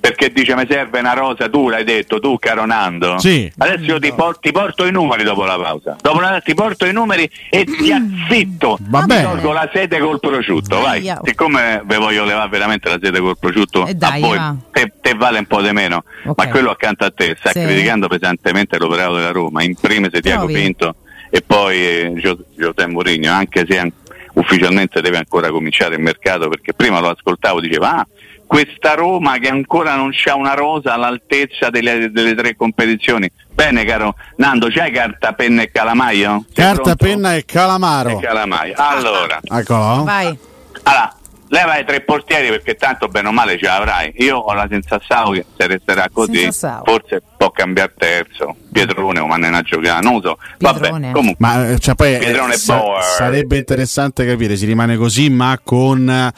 Perché 0.00 0.30
dice 0.32 0.54
mi 0.56 0.64
serve 0.68 0.98
una 1.00 1.12
rosa, 1.12 1.48
tu 1.50 1.68
l'hai 1.68 1.84
detto, 1.84 2.20
tu 2.20 2.38
caro 2.38 2.64
Nando. 2.64 3.18
Sì. 3.18 3.52
Adesso 3.58 3.84
io 3.84 3.98
ti, 3.98 4.12
por- 4.14 4.38
ti 4.38 4.50
porto 4.50 4.86
i 4.86 4.90
numeri 4.90 5.24
dopo 5.24 5.44
la 5.44 5.58
pausa. 5.58 5.96
Dopo 6.00 6.20
la 6.20 6.40
ti 6.42 6.54
porto 6.54 6.86
i 6.86 6.92
numeri 6.92 7.30
e 7.50 7.64
ti 7.64 7.92
azzitto. 7.92 8.78
Va 8.80 9.00
Ti 9.00 9.06
bene. 9.06 9.22
tolgo 9.24 9.52
la 9.52 9.68
sede 9.72 9.98
col 9.98 10.18
prosciutto, 10.18 10.80
vai. 10.80 11.00
Aia. 11.00 11.20
Siccome 11.22 11.82
ve 11.84 11.96
voglio 11.98 12.24
levare 12.24 12.48
veramente 12.48 12.88
la 12.88 12.98
sede 13.00 13.20
col 13.20 13.36
prosciutto, 13.38 13.86
E 13.86 13.94
dai, 13.94 14.22
a 14.22 14.26
voi 14.26 14.38
te, 14.70 14.92
te 15.02 15.14
vale 15.14 15.38
un 15.38 15.46
po' 15.46 15.60
di 15.60 15.70
meno, 15.72 16.02
Ok. 16.24 16.38
ma 16.44 16.48
quello 16.50 16.70
accanto 16.70 17.04
a 17.04 17.10
te 17.10 17.36
sta 17.38 17.50
Sì. 17.50 17.60
criticando 17.62 18.08
pesantemente 18.08 18.78
l'operato 18.78 19.16
della 19.16 19.32
Roma, 19.32 19.62
in 19.62 19.74
primis 19.74 20.18
Tiago? 20.20 20.46
Pinto 20.46 20.94
e 21.28 21.42
poi 21.46 21.76
eh, 21.76 22.12
José 22.56 22.86
Mourinho, 22.86 23.30
anche 23.32 23.66
se 23.68 23.78
an- 23.78 23.92
ufficialmente 24.32 25.00
deve 25.02 25.18
ancora 25.18 25.50
cominciare 25.50 25.96
il 25.96 26.00
mercato, 26.00 26.48
perché 26.48 26.72
prima 26.72 27.00
lo 27.00 27.10
ascoltavo 27.10 27.60
diceva 27.60 27.96
ah, 27.98 28.06
questa 28.50 28.94
Roma 28.94 29.38
che 29.38 29.46
ancora 29.48 29.94
non 29.94 30.10
c'ha 30.12 30.34
una 30.34 30.54
rosa 30.54 30.94
all'altezza 30.94 31.70
delle, 31.70 32.10
delle 32.10 32.34
tre 32.34 32.56
competizioni. 32.56 33.30
Bene 33.54 33.84
caro 33.84 34.16
Nando, 34.38 34.66
c'hai 34.68 34.90
carta, 34.90 35.34
penna 35.34 35.62
e 35.62 35.70
calamaio? 35.70 36.46
Sei 36.52 36.64
Carta, 36.64 36.82
pronto? 36.82 37.04
penna 37.04 37.36
e 37.36 37.44
calamaro. 37.44 38.08
E 38.08 38.18
calamaio. 38.20 38.74
Allora, 38.76 39.38
Eccolo. 39.40 40.02
Vai. 40.02 40.36
allora, 40.82 41.14
leva 41.46 41.78
i 41.78 41.84
tre 41.84 42.00
portieri 42.00 42.48
perché 42.48 42.74
tanto 42.74 43.06
bene 43.06 43.28
o 43.28 43.32
male 43.32 43.56
ce 43.56 43.66
l'avrai. 43.66 44.12
Io 44.16 44.38
ho 44.38 44.52
la 44.52 44.66
sensazione 44.68 45.38
che 45.38 45.44
se 45.56 45.66
resterà 45.68 46.08
così, 46.12 46.50
forse 46.50 47.22
può 47.40 47.50
cambiare 47.52 47.94
terzo. 47.96 48.54
Pietrone 48.70 49.18
o 49.18 49.26
mannena 49.26 49.56
a 49.58 49.62
giocare, 49.62 50.02
non 50.02 50.16
lo 50.16 50.20
so. 50.22 50.38
Pietrone. 50.58 50.90
Vabbè, 50.90 51.10
comunque. 51.12 51.36
Ma 51.38 51.70
eh, 51.70 51.78
cioè, 51.78 51.94
poi 51.94 52.14
eh, 52.16 52.18
Pietrone 52.18 52.52
sa- 52.54 52.76
Bauer. 52.76 53.02
sarebbe 53.02 53.56
interessante 53.56 54.26
capire, 54.26 54.56
si 54.58 54.66
rimane 54.66 54.96
così, 54.98 55.30
ma 55.30 55.58
con 55.62 56.06
eh, 56.08 56.30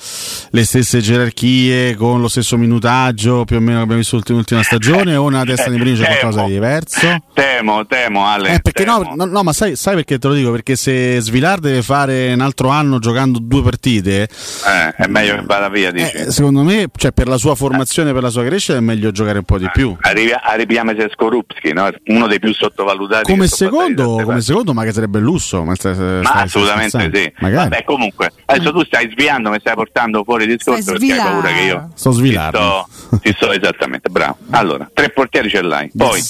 le 0.51 0.65
stesse 0.65 1.01
gerarchie, 1.01 1.97
con 1.97 2.21
lo 2.21 2.29
stesso 2.29 2.57
minutaggio, 2.57 3.45
più 3.45 3.57
o 3.57 3.61
meno 3.61 3.79
che 3.79 3.83
abbiamo 3.83 3.99
visto 4.01 4.21
l'ultima, 4.25 4.63
stagione, 4.63 5.17
o 5.17 5.25
una 5.25 5.43
testa 5.45 5.71
di 5.71 5.77
Mourinho 5.77 5.97
c'è 6.05 6.19
qualcosa 6.19 6.45
di 6.45 6.53
diverso? 6.53 7.23
Temo, 7.35 7.85
temo, 7.87 8.25
Ale. 8.25 8.55
Eh, 8.55 8.61
perché 8.61 8.85
no, 8.85 9.01
temo. 9.03 9.15
no, 9.17 9.25
no, 9.25 9.43
ma 9.43 9.53
sai, 9.53 9.75
sai 9.75 9.97
perché 9.97 10.19
te 10.21 10.29
lo 10.29 10.35
dico? 10.35 10.53
Perché 10.53 10.77
se 10.77 11.19
Svilar 11.21 11.59
deve 11.59 11.83
fare 11.83 12.33
un 12.33 12.41
altro 12.41 12.69
anno 12.69 13.01
giocando 13.01 13.41
due 13.43 13.63
partite, 13.65 14.23
Eh, 14.23 14.95
è 14.97 15.07
meglio 15.09 15.35
che 15.35 15.43
vada 15.45 15.69
via, 15.69 15.91
dici. 15.91 16.17
eh, 16.17 16.31
secondo 16.31 16.63
me, 16.63 16.87
cioè, 16.97 17.11
per 17.11 17.27
la 17.27 17.39
sua 17.39 17.57
formazione, 17.57 18.13
per 18.13 18.23
la 18.23 18.31
sua 18.31 18.45
crescita, 18.45 18.79
è 18.79 18.81
meglio 18.81 19.11
giocare 19.11 19.39
un 19.39 19.45
po' 19.45 19.59
di 19.59 19.69
più. 19.73 19.97
Arrivi- 20.01 20.31
Arriviamo 20.41 20.92
a 21.01 21.09
Skorupski, 21.11 21.73
no? 21.73 21.89
uno 22.07 22.27
dei 22.27 22.39
più 22.39 22.53
sottovalutati. 22.53 23.31
Come 23.33 23.47
secondo, 23.47 24.21
come 24.23 24.40
secondo, 24.43 24.75
ma 24.75 24.85
che 24.85 24.93
sarebbe 24.93 25.19
lusso. 25.21 25.62
Ma, 25.64 25.75
stai- 25.75 25.95
stai- 25.95 26.21
Ma 26.21 26.29
stai 26.29 26.43
assolutamente 26.43 27.11
sì. 27.14 27.33
Magari. 27.38 27.69
Vabbè, 27.71 27.85
comunque, 27.85 28.33
adesso 28.45 28.73
tu 28.73 28.85
stai 28.85 29.09
sviando, 29.11 29.51
mi 29.51 29.59
stai 29.61 29.75
portando 29.75 30.23
fuori 30.25 30.45
il 30.45 30.57
discorso 30.57 30.93
perché 30.93 31.12
hai 31.12 31.19
paura 31.19 31.49
che 31.49 31.61
io 31.62 31.90
Sto 31.95 32.11
ti 32.11 32.16
svilando. 32.16 32.87
sto, 32.90 33.19
ti 33.23 33.33
sto 33.35 33.51
esattamente 33.57 34.09
bravo. 34.11 34.37
Allora, 34.51 34.90
tre 34.93 35.09
portieri 35.11 35.49
ce 35.49 35.62
l'hai. 35.62 35.90
Poi, 35.97 36.21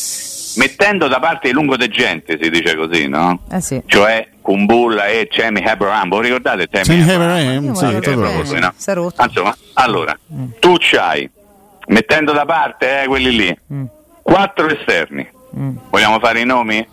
mettendo 0.57 1.09
da 1.09 1.19
parte 1.19 1.49
i 1.49 1.53
lungodegenti, 1.53 2.39
si 2.41 2.51
dice 2.51 2.77
così, 2.77 3.09
no? 3.09 3.41
Eh 3.51 3.61
sì. 3.61 3.81
Cioè 3.87 4.29
Kumbulla 4.43 5.07
e 5.07 5.29
Cemi 5.31 5.63
Abraham, 5.65 6.09
voi 6.11 6.23
ricordate 6.23 6.69
Cemi 6.71 6.85
Cemi 7.01 7.11
Abraham? 7.13 7.73
Sì, 7.75 8.01
così. 8.41 8.59
no? 8.59 8.73
Insomma, 9.25 9.57
allora, 9.75 10.19
tu 10.59 10.75
c'hai, 10.79 11.29
mettendo 11.87 12.33
da 12.33 12.45
parte 12.45 13.03
eh, 13.03 13.07
quelli 13.07 13.31
lì, 13.37 13.57
Mm. 13.73 13.85
Quattro 14.23 14.69
esterni. 14.69 15.29
Vogliamo 15.91 16.19
fare 16.19 16.41
i 16.41 16.45
nomi? 16.47 16.87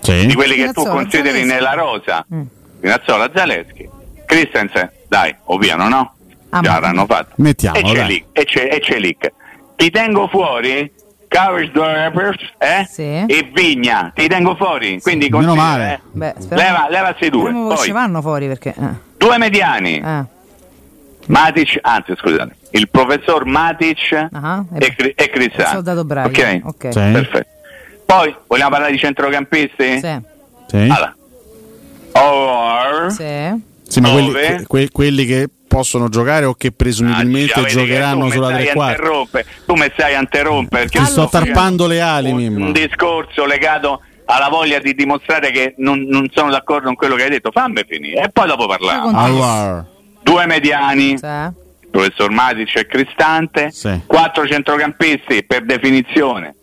Sì. 0.00 0.26
Di 0.26 0.34
quelli 0.34 0.54
che 0.56 0.72
tu 0.72 0.82
consideri 0.84 1.40
Zaleschi. 1.40 1.46
nella 1.46 1.72
rosa. 1.72 2.26
Mm. 2.34 2.42
Spinazzola, 2.78 3.30
Zaleschi. 3.34 3.88
Christensen, 4.26 4.90
dai, 5.08 5.34
ovviano, 5.44 5.88
no? 5.88 6.14
Ah, 6.50 6.60
Già 6.60 6.80
l'hanno 6.80 7.06
fatto. 7.06 7.32
Mettiamolo, 7.36 7.86
e 7.86 7.92
c'è 7.94 8.04
lì, 8.06 8.24
e 8.32 8.44
c'è, 8.44 8.68
e 8.72 8.80
c'è 8.80 8.98
lì. 8.98 9.16
Ti 9.76 9.90
tengo 9.90 10.28
fuori 10.28 10.92
Karsdorpers 11.28 12.38
eh? 12.58 12.86
Sì. 12.88 13.02
e 13.02 13.50
Vigna, 13.54 14.12
ti 14.14 14.26
tengo 14.28 14.54
fuori. 14.56 15.00
Quindi 15.00 15.28
Meno 15.30 15.54
male. 15.54 15.92
eh. 15.94 16.00
Beh, 16.12 16.34
Leva, 16.50 16.86
levasi 16.90 17.28
due. 17.28 17.52
Poi, 17.52 17.76
ci 17.78 17.92
vanno 17.92 18.20
fuori 18.20 18.46
perché. 18.46 18.74
Eh. 18.78 18.88
due 19.16 19.38
mediani. 19.38 19.98
Eh. 19.98 20.24
Matic, 21.26 21.78
anzi 21.82 22.14
scusate, 22.16 22.56
il 22.72 22.88
professor 22.88 23.44
Matic 23.44 24.28
Ah, 24.32 24.64
e, 24.78 24.86
e- 24.86 24.94
Cri- 24.94 25.12
e 25.16 25.30
Cristiano. 25.30 25.70
Soldado 25.70 26.04
bravi. 26.04 26.28
Ok? 26.28 26.60
Ok. 26.64 26.82
Sì. 26.92 26.98
Perfetto. 27.12 27.46
Poi 28.04 28.34
vogliamo 28.46 28.70
parlare 28.70 28.92
di 28.92 28.98
centrocampisti? 28.98 30.00
Sì. 30.00 30.18
Sì. 30.66 30.76
Allora. 30.76 31.14
Or, 32.12 33.10
Sì. 33.12 33.68
Sì, 33.88 34.00
ma 34.00 34.10
quelli, 34.10 34.30
que- 34.30 34.64
que- 34.68 34.88
quelli 34.90 35.24
che 35.26 35.48
possono 35.66 36.08
giocare 36.08 36.44
o 36.44 36.54
che 36.54 36.70
presumibilmente 36.72 37.52
Ah, 37.52 37.62
vedi 37.62 37.74
che 37.74 37.80
giocheranno 37.80 38.24
mi 38.26 38.30
sulla 38.30 38.50
tre 38.52 38.72
quarti. 38.72 39.02
Tu 39.66 39.74
mi 39.74 39.88
stai 39.92 40.14
a 40.14 40.20
interrompere. 40.20 40.82
perché 40.84 40.98
Ti 41.00 41.04
sto 41.06 41.28
tarpando 41.28 41.86
le 41.86 42.00
ali, 42.00 42.30
un, 42.30 42.60
un 42.62 42.72
discorso 42.72 43.44
legato 43.46 44.00
alla 44.26 44.48
voglia 44.48 44.78
di 44.78 44.94
dimostrare 44.94 45.50
che 45.50 45.74
non, 45.78 46.02
non 46.08 46.28
sono 46.32 46.50
d'accordo 46.50 46.86
con 46.86 46.94
quello 46.94 47.16
che 47.16 47.24
hai 47.24 47.30
detto. 47.30 47.50
Fammi 47.52 47.84
finire 47.88 48.22
e 48.24 48.28
poi 48.30 48.46
dopo 48.46 48.66
parliamo. 48.66 49.10
Allora, 49.16 49.84
Due 50.22 50.46
mediani, 50.46 51.18
Sì. 51.18 51.26
Professor 51.90 52.30
Matic 52.30 52.76
e 52.76 52.86
Cristante, 52.86 53.70
Sì. 53.72 54.00
quattro 54.06 54.46
centrocampisti 54.46 55.44
per 55.44 55.64
definizione. 55.64 56.54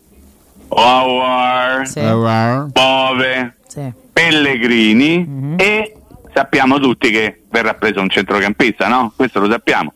Howard, 0.68 1.84
Sì. 1.86 2.00
Bove, 2.00 3.54
Sì. 3.66 3.92
Pellegrini 4.12 5.18
Mhm. 5.26 5.54
e 5.58 5.94
sappiamo 6.34 6.78
tutti 6.78 7.10
che 7.10 7.42
verrà 7.50 7.74
preso 7.74 8.00
un 8.00 8.08
centrocampista, 8.08 8.88
no? 8.88 9.12
Questo 9.16 9.40
lo 9.40 9.50
sappiamo. 9.50 9.92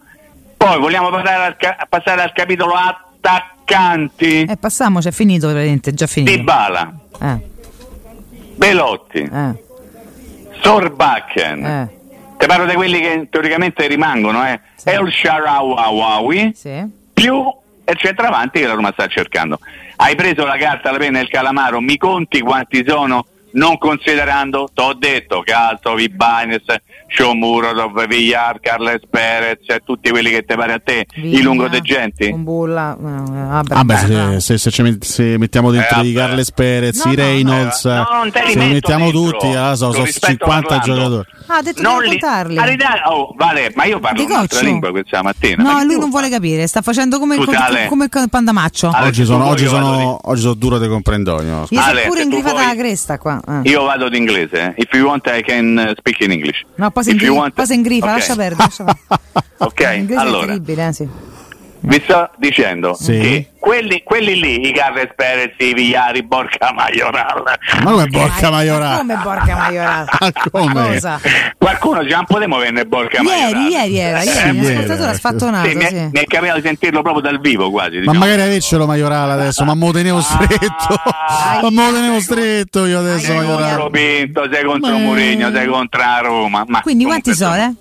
Poi 0.57 0.79
vogliamo 0.79 1.11
passare 1.11 1.45
al, 1.45 1.57
ca- 1.57 1.87
passare 1.89 2.23
al 2.23 2.33
capitolo 2.33 2.75
attaccanti. 2.75 4.43
Eh, 4.45 4.57
passiamoci, 4.57 5.09
è 5.09 5.13
finito, 5.13 5.49
è 5.51 5.79
già 5.93 6.07
finito. 6.07 6.31
Dybala, 6.37 6.93
Eh. 7.21 7.51
Belotti, 8.57 9.19
Eh. 9.19 9.63
Sorbakken. 10.63 11.65
Eh. 11.65 12.01
Ti 12.43 12.49
parlo 12.49 12.67
di 12.67 12.75
quelli 12.75 12.99
che 12.99 13.29
teoricamente 13.31 13.87
rimangono, 13.87 14.45
eh. 14.45 14.59
Sì. 14.75 14.89
El 14.89 15.13
Sharawawi 15.13 16.51
Sì. 16.53 16.85
più 17.13 17.37
il 17.85 17.97
centravanti 17.97 18.59
che 18.59 18.67
la 18.67 18.75
Roma 18.75 18.91
sta 18.91 19.07
cercando. 19.07 19.61
Hai 19.95 20.17
preso 20.17 20.45
la 20.45 20.57
carta, 20.57 20.91
la 20.91 20.99
penna 20.99 21.21
e 21.21 21.23
il 21.23 21.29
calamaro, 21.29 21.81
mi 21.81 21.97
conti 21.97 22.41
quanti 22.41 22.83
sono? 22.85 23.27
Non 23.55 23.77
considerando, 23.79 24.69
t'ho 24.73 24.95
detto, 24.95 25.43
Calzo, 25.45 25.95
Vibanes, 25.95 26.63
Shomurodov, 27.09 28.07
Villar, 28.07 28.59
Carles 28.61 29.03
Perez 29.11 29.59
e 29.67 29.81
tutti 29.85 30.09
quelli 30.11 30.31
che 30.31 30.45
ti 30.45 30.55
pare 30.55 30.73
a 30.73 30.81
te, 30.83 31.05
i 31.17 31.21
Vigna, 31.21 31.43
lungodegenti. 31.43 32.31
Kumbulla, 32.31 32.97
eh, 32.99 33.03
vabbè. 33.05 33.75
Vabbè, 33.75 33.95
Eh, 33.95 34.41
se, 34.41 34.41
se- 34.41 34.59
se 34.59 34.71
ci 34.71 34.83
met- 34.83 35.05
se 35.05 35.37
mettiamo 35.37 35.71
dentro 35.71 36.01
Eh, 36.01 36.07
i. 36.07 36.13
Carles 36.15 36.51
Perez, 36.53 37.05
No, 37.05 37.13
i 37.13 37.15
no, 37.17 37.23
Reynolds, 37.23 37.85
no, 37.85 38.07
te 38.33 38.43
li 38.47 38.53
se 38.53 38.59
li 38.59 38.73
mettiamo 38.73 39.11
dentro. 39.11 39.31
tutti, 39.39 39.47
ah, 39.55 39.75
so, 39.75 39.93
sono 39.93 40.05
rispetto 40.05 40.27
50 40.47 40.67
parlando. 40.79 40.95
giocatori. 40.95 41.29
Ah, 41.49 41.57
ha 41.57 41.63
detto 41.63 41.83
Non 41.83 42.03
di 42.03 42.09
li-. 42.09 42.59
Aridà- 42.59 43.03
oh, 43.11 43.35
vale, 43.37 43.71
ma 43.75 43.85
io 43.85 44.01
parlo 44.01 44.25
Di 44.25 44.31
un'altra 44.31 44.61
lingua 44.61 44.91
questa 44.91 45.23
mattina. 45.23 45.63
No, 45.63 45.73
ma 45.75 45.83
lui 45.85 45.99
non 45.99 46.09
vuole 46.09 46.31
capire, 46.31 46.67
sta 46.67 46.81
facendo 46.81 47.19
come, 47.19 47.35
Scusa, 47.37 47.47
come, 47.47 47.59
Ale. 47.59 47.87
come 47.89 48.05
il 48.05 48.29
Pandamaccio. 48.31 48.89
Ale, 48.91 49.09
Oggi 49.09 49.25
sono, 49.27 49.47
oggi, 49.47 49.67
oggi 49.67 50.59
duro 50.59 50.79
di 50.79 50.89
comprendogno. 50.89 51.67
Gli 51.69 51.77
si 51.77 51.91
è 51.91 52.07
pure 52.07 52.25
vuoi- 52.25 52.65
la 52.65 52.75
cresta 52.75 53.19
qua. 53.19 53.41
Eh. 53.47 53.61
Io 53.71 53.83
vado 53.85 54.09
d'inglese. 54.09 54.57
eh. 54.57 54.75
If 54.77 54.93
you 54.93 55.05
want 55.07 55.27
I 55.27 55.43
can 55.43 55.77
uh, 55.79 55.95
speak 55.97 56.21
in 56.21 56.31
English. 56.33 56.65
No, 56.77 56.87
If 56.95 57.07
you 57.07 57.13
ingrifa, 57.13 57.33
want- 57.33 57.55
poi 57.55 57.67
si 57.67 57.75
ingrifa 57.75 58.07
Ok. 58.07 58.13
lascia 58.13 58.35
perdere. 58.37 58.57
Lascia 58.63 58.85
perdere. 59.09 59.47
Ok, 59.59 59.81
L'inglese 59.81 60.15
è 60.21 60.25
allora. 60.25 60.47
terribile, 60.47 60.87
eh, 60.89 60.93
sì. 60.93 61.09
Vi 61.83 62.01
sto 62.05 62.31
dicendo 62.37 62.95
Sì. 62.95 63.19
che 63.19 63.47
quelli, 63.59 64.03
quelli 64.05 64.41
lì, 64.41 64.69
i 64.69 64.73
Carles 64.73 65.11
Perez, 65.15 65.53
i 65.59 65.73
Vigliari, 65.73 66.23
Borca 66.25 66.73
Majoral, 66.73 67.43
Ma 67.85 67.91
come 67.91 68.07
Borca 68.07 68.51
Ma 68.51 68.57
Maiorà? 68.57 68.97
Come 68.97 69.17
Borca 69.23 69.55
Maiorà? 69.57 70.05
Ma 70.21 70.33
come? 70.51 70.73
Cosa? 70.95 71.21
qualcuno 71.59 72.05
già 72.05 72.17
non 72.17 72.25
potremo 72.27 72.57
venne 72.59 72.85
Borca 72.87 73.23
Majoral. 73.23 73.63
Ieri, 73.63 73.69
ieri 73.73 73.99
era, 73.99 74.23
ieri, 74.23 74.49
un 74.49 74.55
ieri 74.57 74.67
ascoltatore 74.67 75.03
era. 75.03 75.11
ha 75.11 75.15
sfattonato, 75.15 75.69
Sì, 75.69 75.75
mi, 75.77 75.85
è, 75.85 75.89
sì. 75.89 75.95
mi 75.95 76.11
è 76.21 76.25
capitato 76.25 76.61
di 76.61 76.67
sentirlo 76.67 77.03
proprio 77.03 77.23
dal 77.23 77.41
vivo 77.41 77.71
quasi. 77.71 77.95
Ma 77.95 78.01
diciamo. 78.01 78.19
magari 78.19 78.41
avercelo 78.43 78.87
Maiorala 78.87 79.33
adesso, 79.35 79.65
ma 79.65 79.75
me 79.75 79.87
lo 79.87 79.93
tenevo 79.93 80.21
stretto. 80.21 81.01
Ah. 81.05 81.59
Ma 81.63 81.71
me 81.71 81.87
lo 81.91 81.93
tenevo 81.97 82.21
stretto 82.21 82.85
io 82.87 82.99
adesso 82.99 83.27
sei 83.27 83.45
contro. 83.45 83.91
Pinto, 83.91 84.49
sei 84.53 84.65
contro 84.65 84.91
Ma- 84.93 84.99
Mourinho, 84.99 85.51
sei 85.53 85.67
contro 85.69 86.01
Roma. 86.23 86.65
Ma 86.67 86.81
Quindi 86.81 87.05
quanti 87.05 87.33
sono, 87.35 87.55
eh? 87.55 87.73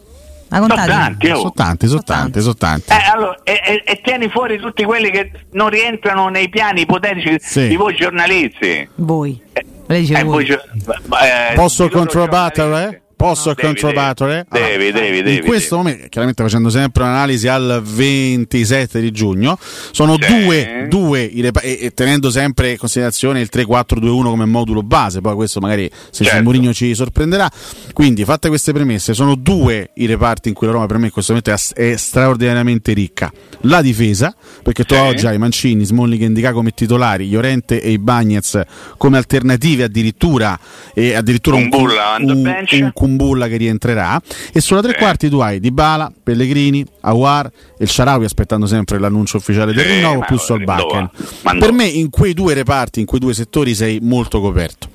La 0.52 0.58
Sono 0.58 0.68
contati? 0.68 0.90
tanti, 0.92 1.30
oh. 1.30 1.36
Sono 1.38 1.52
tanti, 1.54 1.88
sono 1.88 2.02
Sono 2.06 2.20
tanti, 2.20 2.42
sono 2.42 2.56
tanti. 2.56 2.92
Eh, 2.92 3.10
allora, 3.14 3.38
e, 3.44 3.62
e- 3.66 3.84
e 3.86 4.02
tieni 4.04 4.30
fuori 4.30 4.60
tutti 4.60 4.84
quelli 4.84 5.10
che 5.10 5.32
non 5.54 5.70
rientrano 5.70 6.28
nei 6.28 6.50
piani 6.50 6.82
ipotetici 6.82 7.38
Sì. 7.40 7.68
di 7.70 7.76
voi 7.78 7.96
giornalisti. 7.96 8.90
Voi. 8.96 9.42
Eh, 9.54 9.66
eh, 9.88 10.24
voi. 10.24 10.24
voi 10.24 10.46
gio- 10.46 10.62
eh, 10.62 11.54
Posso 11.56 11.88
controbattere? 11.88 13.04
Posso 13.22 13.54
Devi, 13.54 13.68
controbattere? 13.68 14.46
Devi, 14.50 14.66
Allora, 14.88 15.00
devi, 15.00 15.22
devi. 15.22 15.36
in 15.38 15.44
questo 15.44 15.76
devi. 15.76 15.88
momento, 15.88 16.08
chiaramente 16.10 16.44
facendo 16.44 16.70
sempre 16.70 17.04
un'analisi 17.04 17.48
al 17.48 17.82
27 17.84 19.00
di 19.00 19.12
giugno, 19.12 19.58
sono 19.92 20.18
due, 20.18 20.88
due 20.90 21.32
repa- 21.36 21.62
e, 21.62 21.78
e 21.82 21.94
tenendo 21.94 22.32
sempre 22.32 22.72
in 22.72 22.78
considerazione 22.78 23.40
il 23.42 23.50
3-4-2-1 23.54 24.24
come 24.24 24.46
modulo 24.46 24.82
base, 24.82 25.22
poi 25.22 25.36
questo 25.36 25.60
magari 25.60 25.90
se 26.10 26.24
Certo. 26.24 26.44
Mourinho 26.44 26.74
ci 26.74 26.94
sorprenderà. 26.96 27.50
Quindi, 27.94 28.24
fatte 28.26 28.48
queste 28.48 28.74
premesse, 28.74 29.14
sono 29.14 29.36
due 29.36 29.92
i 29.96 30.06
reparti 30.06 30.50
in 30.50 30.56
cui 30.56 30.68
la 30.68 30.74
Roma 30.74 30.86
per 30.88 30.98
me 30.98 31.06
in 31.06 31.12
questo 31.12 31.34
momento 31.34 31.52
è, 31.52 31.92
è 31.92 31.96
straordinariamente 31.98 32.94
ricca. 32.94 33.32
La 33.66 33.82
difesa, 33.82 34.34
perché 34.64 34.84
tu 34.84 34.96
oggi 34.96 35.28
hai 35.28 35.38
Mancini, 35.38 35.84
Smalling 35.86 36.22
e 36.22 36.26
Indica 36.26 36.52
come 36.54 36.72
titolari, 36.72 37.30
Llorente 37.30 37.82
e 37.82 37.92
i 37.92 38.00
Bagnez 38.00 38.60
come 38.98 39.18
alternative 39.18 39.84
addirittura 39.84 40.58
e 40.94 41.14
addirittura 41.14 41.58
un, 41.58 41.70
Kumbulla 41.70 42.16
on 42.16 42.26
the 42.26 42.32
un, 42.32 42.42
bench. 42.42 42.90
Un 43.12 43.18
Kumbulla 43.18 43.48
che 43.48 43.58
rientrerà. 43.58 44.22
E 44.54 44.62
sulla 44.62 44.82
tre 44.82 44.94
Sì. 44.94 44.98
quarti 45.00 45.30
tu 45.30 45.40
hai 45.40 45.60
Dybala, 45.60 46.12
Pellegrini, 46.24 46.86
Awar 47.02 47.46
e 47.78 47.84
il 47.84 47.90
Sharawi 47.90 48.26
aspettando 48.26 48.66
sempre 48.66 49.00
l'annuncio 49.00 49.38
ufficiale 49.38 49.74
del 49.74 49.86
Sì, 49.86 49.92
rinnovo 49.94 50.20
ma 50.20 50.26
più 50.26 50.38
Solbakken. 50.38 51.10
per 51.44 51.70
no. 51.72 51.76
me 51.76 51.86
in 51.86 52.10
quei 52.10 52.34
due 52.34 52.54
reparti 52.54 53.00
in 53.02 53.06
quei 53.06 53.20
due 53.20 53.34
settori 53.34 53.76
sei 53.76 54.00
molto 54.02 54.40
coperto. 54.42 54.90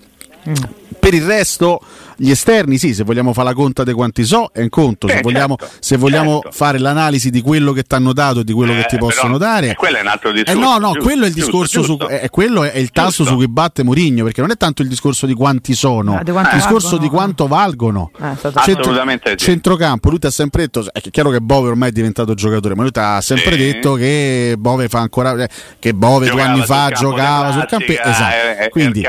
Per 0.98 1.12
il 1.14 1.24
resto 1.24 1.80
gli 2.16 2.30
esterni 2.30 2.78
sì 2.78 2.94
se 2.94 3.04
vogliamo 3.04 3.32
fare 3.32 3.48
la 3.48 3.54
conta 3.54 3.84
di 3.84 3.92
quanti 3.92 4.24
so 4.24 4.50
è 4.52 4.60
un 4.62 4.68
conto 4.70 5.06
se 5.08 5.18
Eh, 5.18 5.20
vogliamo, 5.22 5.56
certo, 5.58 5.74
se 5.80 5.96
vogliamo 5.96 6.40
certo. 6.40 6.56
fare 6.56 6.78
l'analisi 6.78 7.30
di 7.30 7.40
quello 7.42 7.72
che 7.72 7.82
ti 7.82 7.94
hanno 7.94 8.12
dato 8.12 8.40
e 8.40 8.44
di 8.44 8.52
quello 8.52 8.72
che 8.72 8.80
Eh, 8.80 8.86
ti 8.86 8.96
possono 8.98 9.36
però, 9.38 9.50
dare 9.50 9.70
eh, 9.70 9.74
quello 9.74 9.96
è 9.98 10.00
un 10.00 10.06
altro 10.06 10.30
eh 10.30 10.32
discorso. 10.32 10.58
no, 10.60 10.78
no, 10.78 10.86
giusto, 10.92 11.02
quello 11.02 11.24
è 11.24 11.28
il 11.28 11.34
giusto, 11.34 11.50
discorso 11.50 11.80
giusto. 11.82 12.04
su 12.06 12.10
è, 12.10 12.30
quello 12.30 12.64
è 12.64 12.78
il 12.78 12.90
tasso 12.90 13.08
Giusto. 13.08 13.24
su 13.32 13.34
cui 13.36 13.48
batte 13.48 13.82
Mourinho, 13.82 14.24
perché 14.24 14.40
non 14.40 14.50
è 14.50 14.56
tanto 14.56 14.82
il 14.82 14.88
discorso 14.88 15.26
di 15.26 15.34
quanti 15.34 15.74
sono, 15.74 16.16
Ah, 16.18 16.22
di 16.22 16.30
quanto 16.30 16.50
il 16.50 16.56
discorso 16.56 16.88
valgono. 16.96 17.02
di 17.10 17.14
quanto 17.14 17.46
valgono. 17.46 18.10
Eh, 18.18 18.36
stato- 18.36 18.58
Assolutamente 18.58 19.30
sì. 19.30 19.44
Centrocampo, 19.44 20.08
lui 20.10 20.18
ti 20.18 20.26
ha 20.26 20.30
sempre 20.30 20.62
detto, 20.62 20.84
è 20.92 21.00
chiaro 21.10 21.30
che 21.30 21.40
Bove 21.40 21.68
ormai 21.68 21.90
è 21.90 21.92
diventato 21.92 22.34
giocatore, 22.34 22.74
ma 22.74 22.82
lui 22.82 22.90
ti 22.92 22.98
ha 22.98 23.20
sempre 23.20 23.52
Sì. 23.52 23.56
detto 23.58 23.94
che 23.94 24.54
Bove 24.58 24.88
fa 24.88 25.00
ancora 25.00 25.34
eh, 25.42 25.48
che 25.78 25.92
Bove 25.94 26.26
due 26.28 26.36
Giocava 26.36 26.48
anni 26.48 26.56
sul 26.58 26.66
fa 26.66 26.90
giocava 26.90 27.52
sul 27.52 27.66
campo 27.66 27.92
esatto. 27.92 28.24
è- 28.24 28.56
è- 28.56 28.64
è 28.64 28.68
Quindi 28.70 29.04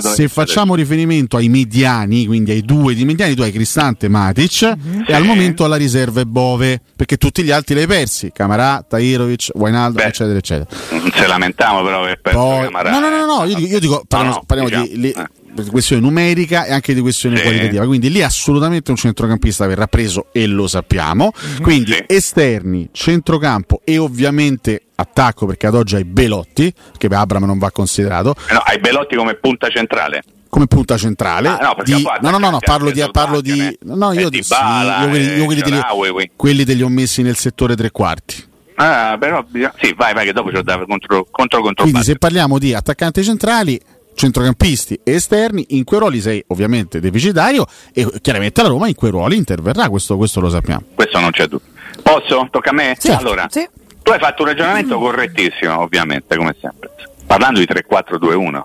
se 0.00 0.28
facciamo 0.28 0.74
riferimento 0.74 1.36
ai 1.36 1.48
mediani, 1.48 2.26
quindi 2.26 2.38
ai 2.48 2.62
due 2.62 2.94
di 2.94 3.04
mediani, 3.04 3.34
tu 3.34 3.42
hai 3.42 3.52
Cristante 3.52 4.08
Matic 4.08 4.62
Mhm. 4.76 5.04
e 5.06 5.12
al 5.14 5.24
momento 5.24 5.64
alla 5.64 5.76
riserva 5.76 6.20
è 6.20 6.24
Bove, 6.24 6.80
perché 6.96 7.16
tutti 7.16 7.42
gli 7.42 7.50
altri 7.50 7.74
li 7.74 7.80
hai 7.82 7.86
persi, 7.86 8.30
Camarà, 8.32 8.84
Tahirovic, 8.88 9.48
Wijnaldum, 9.54 10.02
Beh, 10.02 10.08
eccetera 10.08 10.38
eccetera. 10.38 10.68
Non 10.90 11.10
se 11.12 11.26
lamentiamo 11.26 11.82
però 11.82 12.04
che 12.06 12.18
perso 12.22 12.38
Poi- 12.38 12.64
Camarà, 12.64 12.90
no, 12.90 13.00
no, 13.00 13.08
no, 13.08 13.16
eh. 13.22 13.26
no, 13.26 13.44
io 13.44 13.54
dico, 13.56 13.68
io 13.72 13.80
dico 13.80 14.04
parliamo, 14.08 14.34
no, 14.36 14.42
parliamo 14.46 14.70
diciamo, 14.70 14.86
di, 14.88 15.00
li- 15.00 15.10
eh. 15.10 15.64
questione 15.70 16.00
numerica 16.00 16.64
e 16.64 16.72
anche 16.72 16.94
di 16.94 17.00
questione 17.00 17.36
Sì. 17.36 17.42
qualitativa. 17.42 17.84
Quindi 17.84 18.08
lì 18.10 18.22
assolutamente 18.22 18.90
un 18.92 18.96
centrocampista 18.96 19.66
verrà 19.66 19.86
preso 19.88 20.26
e 20.32 20.46
lo 20.46 20.66
sappiamo. 20.68 21.32
Quindi 21.60 21.92
Sì. 21.92 22.04
esterni, 22.06 22.88
centrocampo 22.92 23.80
e 23.84 23.98
ovviamente 23.98 24.82
attacco 24.94 25.46
perché 25.46 25.66
ad 25.66 25.74
oggi 25.74 25.96
hai 25.96 26.04
Belotti, 26.04 26.72
che 26.96 27.08
per 27.08 27.18
Abram 27.18 27.44
non 27.44 27.58
va 27.58 27.70
considerato, 27.72 28.34
Eh 28.48 28.52
no, 28.52 28.60
hai 28.60 28.78
Belotti 28.78 29.16
come 29.16 29.34
punta 29.34 29.68
centrale. 29.68 30.22
Come 30.50 30.66
punta 30.66 30.98
centrale. 30.98 31.48
Ah, 31.48 31.74
no, 31.74 31.82
di- 31.82 32.02
no, 32.20 32.30
no, 32.30 32.38
no, 32.38 32.50
no, 32.50 32.58
parlo 32.58 32.90
di, 32.90 33.02
parlo 33.10 33.40
di 33.40 33.50
Solbakken, 33.50 33.98
no, 33.98 34.10
eh. 34.10 34.20
io, 34.20 34.28
E 34.30 34.42
sì, 34.42 34.52
io 34.52 35.08
quelli, 35.08 35.24
io 35.24 35.42
eh, 35.42 35.44
quelli 35.46 35.62
te 35.62 35.70
li, 35.70 35.76
Shaarawy. 35.76 36.30
quelli 36.36 36.64
te 36.64 36.74
li 36.74 36.82
ho 36.82 36.88
messi 36.88 37.22
nel 37.22 37.36
settore 37.36 37.76
tre 37.76 37.90
quarti. 37.90 38.48
Ah, 38.74 39.16
però 39.18 39.44
sì, 39.78 39.94
vai, 39.94 40.12
vai, 40.12 40.24
che 40.24 40.32
dopo 40.32 40.50
c'ho 40.50 40.62
da 40.62 40.84
contro 40.86 41.26
contro 41.30 41.60
contro 41.60 41.84
Quindi 41.84 42.02
se 42.02 42.16
parliamo 42.16 42.58
di 42.58 42.74
attaccanti 42.74 43.22
centrali, 43.22 43.78
centrocampisti 44.14 45.00
e 45.04 45.12
esterni, 45.12 45.66
in 45.70 45.84
quei 45.84 46.00
ruoli 46.00 46.20
sei 46.20 46.42
ovviamente 46.48 46.98
deficitario 46.98 47.66
e 47.92 48.08
chiaramente 48.20 48.62
la 48.62 48.68
Roma 48.68 48.88
in 48.88 48.94
quei 48.94 49.10
ruoli 49.10 49.36
interverrà, 49.36 49.88
questo, 49.88 50.16
questo 50.16 50.40
lo 50.40 50.48
sappiamo. 50.48 50.82
Questo 50.94 51.18
non 51.20 51.30
c'è 51.30 51.46
dubbio. 51.46 51.68
Posso? 52.02 52.48
Tocca 52.50 52.70
a 52.70 52.72
me? 52.72 52.96
Sì, 52.98 53.10
allora, 53.10 53.46
sì. 53.50 53.68
tu 54.02 54.10
hai 54.12 54.18
fatto 54.18 54.42
un 54.42 54.48
ragionamento 54.48 54.98
correttissimo, 54.98 55.78
ovviamente, 55.80 56.36
come 56.36 56.56
sempre. 56.60 56.90
Parlando 57.26 57.60
di 57.60 57.66
3-4-2-1. 57.66 58.62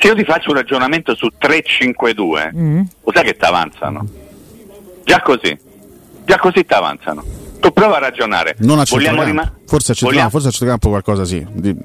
Se 0.00 0.06
io 0.08 0.14
ti 0.14 0.24
faccio 0.24 0.48
un 0.50 0.56
ragionamento 0.56 1.14
su 1.14 1.28
3-5-2, 1.38 2.50
Mm. 2.56 2.80
lo 3.04 3.12
sai 3.12 3.24
che 3.24 3.36
ti 3.36 3.44
avanzano? 3.44 4.06
Già 5.04 5.20
così. 5.20 5.56
Già 6.24 6.38
così 6.38 6.64
ti 6.64 6.72
avanzano. 6.72 7.22
Tu 7.60 7.70
prova 7.72 7.96
a 7.96 7.98
ragionare. 8.00 8.54
Non 8.60 8.78
a 8.78 8.84
centrocampo. 8.84 9.24
rima- 9.24 9.52
forse, 9.66 9.92
a 9.92 9.94
centrocampo 9.94 10.30
forse 10.30 10.48
a 10.48 10.50
centrocampo 10.50 10.88
qualcosa 10.88 11.24
sì. 11.26 11.44
Di- 11.50 11.76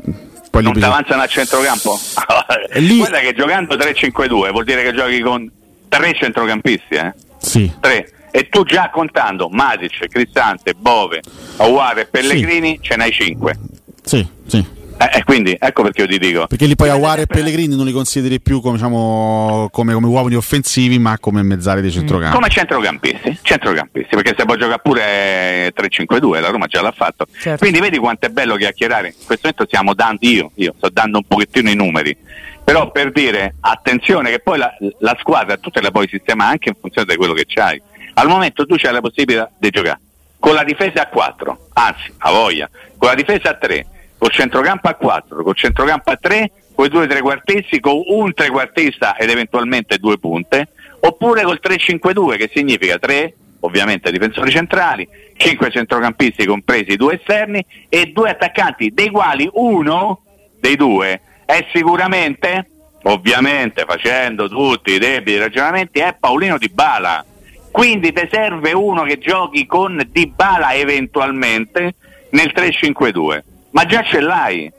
poi 0.49 0.63
non 0.63 0.71
ti 0.73 0.82
avanzano 0.84 1.21
a 1.23 1.28
centrocampo? 1.28 1.99
Lì- 2.80 2.97
Guarda 2.99 3.19
che 3.19 3.34
giocando 3.34 3.75
3-5-2 3.75 4.51
vuol 4.51 4.63
dire 4.63 4.84
che 4.84 4.93
giochi 4.93 5.19
con 5.19 5.51
tre 5.89 6.13
centrocampisti, 6.13 6.93
eh? 6.95 7.13
Sì. 7.39 7.69
Tre. 7.82 8.10
E 8.32 8.47
tu 8.47 8.63
già 8.63 8.89
contando 8.91 9.49
Matic, 9.49 10.08
Cristante, 10.08 10.73
Bove, 10.73 11.21
Aguare 11.58 12.01
e 12.01 12.06
Pellegrini 12.06 12.80
ce 12.82 12.95
n'hai 12.95 13.12
cinque. 13.12 13.58
Sì, 14.04 14.25
sì. 14.47 14.65
Eh, 14.97 15.17
e 15.17 15.23
quindi 15.23 15.55
ecco 15.60 15.84
perché 15.84 16.01
io 16.01 16.08
ti 16.08 16.17
dico. 16.17 16.47
Perché 16.47 16.65
lì 16.65 16.75
poi 16.75 16.89
Aguare 16.89 17.23
e 17.23 17.25
Pellegrini 17.25 17.75
non 17.75 17.86
li 17.86 17.91
consideri 17.91 18.39
più 18.39 18.62
come, 18.62 18.75
diciamo, 18.75 19.67
come, 19.71 19.93
come 19.93 20.08
uomini 20.08 20.36
offensivi, 20.36 20.97
ma 20.99 21.17
come 21.19 21.43
mezzali 21.43 21.81
di 21.81 21.91
centrocampo. 21.91 22.36
Come 22.36 22.49
centrocampisti, 22.49 23.39
centrocampisti, 23.41 24.15
perché 24.15 24.36
se 24.38 24.45
può 24.45 24.55
giocare 24.55 24.81
pure 24.81 25.73
3-5-2, 25.75 26.39
la 26.39 26.49
Roma 26.49 26.67
già 26.67 26.81
l'ha 26.81 26.93
fatto. 26.93 27.25
Certo. 27.38 27.60
Quindi 27.60 27.79
vedi 27.79 27.97
quanto 27.97 28.27
è 28.27 28.29
bello 28.29 28.55
chiacchierare. 28.55 29.08
In 29.08 29.25
questo 29.25 29.49
momento 29.49 29.65
stiamo 29.65 29.93
dando 29.93 30.19
io, 30.21 30.51
io 30.55 30.73
sto 30.77 30.89
dando 30.89 31.17
un 31.17 31.23
pochettino 31.27 31.69
i 31.69 31.75
numeri. 31.75 32.15
Però 32.63 32.89
per 32.89 33.12
dire 33.12 33.55
attenzione 33.60 34.31
che 34.31 34.39
poi 34.39 34.58
la, 34.58 34.71
la 34.99 35.15
squadra 35.19 35.58
tu 35.58 35.69
te 35.69 35.81
la 35.81 35.91
puoi 35.91 36.08
sistemare 36.08 36.51
anche 36.51 36.69
in 36.69 36.75
funzione 36.79 37.08
di 37.08 37.15
quello 37.15 37.34
che 37.34 37.45
c'hai. 37.45 37.79
Al 38.15 38.27
momento 38.27 38.65
tu 38.65 38.75
c'hai 38.75 38.93
la 38.93 39.01
possibilità 39.01 39.51
di 39.60 39.69
giocare 39.69 39.99
con 40.45 40.53
la 40.53 40.63
difesa 40.63 41.01
a 41.01 41.08
4, 41.08 41.69
anzi, 41.73 42.13
a 42.19 42.29
voglia, 42.29 42.69
con 42.99 43.10
la 43.10 43.15
difesa 43.15 43.49
a 43.49 43.53
3, 43.55 43.86
col 44.17 44.32
centrocampo 44.32 44.88
a 44.88 44.93
4, 44.93 45.43
col 45.43 45.56
centrocampo 45.56 46.12
a 46.12 46.17
3, 46.17 46.51
con 46.73 46.86
i 46.86 46.89
due 46.89 47.08
trequartisti, 47.08 47.80
con 47.80 48.01
un 48.06 48.34
trequartista 48.34 49.15
ed 49.15 49.30
eventualmente 49.30 49.97
due 49.97 50.17
punte, 50.17 50.69
oppure 50.99 51.43
col 51.43 51.60
3-5-2 51.62 52.38
che 52.38 52.49
significa 52.54 52.97
3 52.97 53.34
ovviamente 53.62 54.12
difensori 54.12 54.51
centrali, 54.51 55.08
5 55.36 55.71
centrocampisti 55.71 56.45
compresi 56.45 56.91
i 56.91 56.97
due 56.97 57.15
esterni 57.15 57.65
e 57.89 58.12
due 58.13 58.30
attaccanti, 58.30 58.93
dei 58.93 59.10
quali 59.10 59.49
uno 59.54 60.21
dei 60.60 60.75
due 60.75 61.21
è 61.45 61.65
sicuramente, 61.73 62.69
ovviamente 63.04 63.86
facendo 63.88 64.47
tutti 64.47 64.91
i 64.91 64.99
debiti 64.99 65.38
ragionamenti, 65.38 65.99
è 65.99 66.15
Paolino 66.19 66.58
Di 66.58 66.69
Bala. 66.69 67.25
Quindi 67.71 68.13
ti 68.13 68.28
serve 68.32 68.71
uno 68.71 69.04
che 69.04 69.17
giochi 69.17 69.65
con 69.65 70.01
Di 70.12 70.28
Bala 70.28 70.73
eventualmente 70.73 71.95
nel 72.30 72.51
3-5-2. 72.56 73.41
Ma 73.75 73.83
già 73.85 74.01
ce 74.03 74.21
l'hai. 74.21 74.71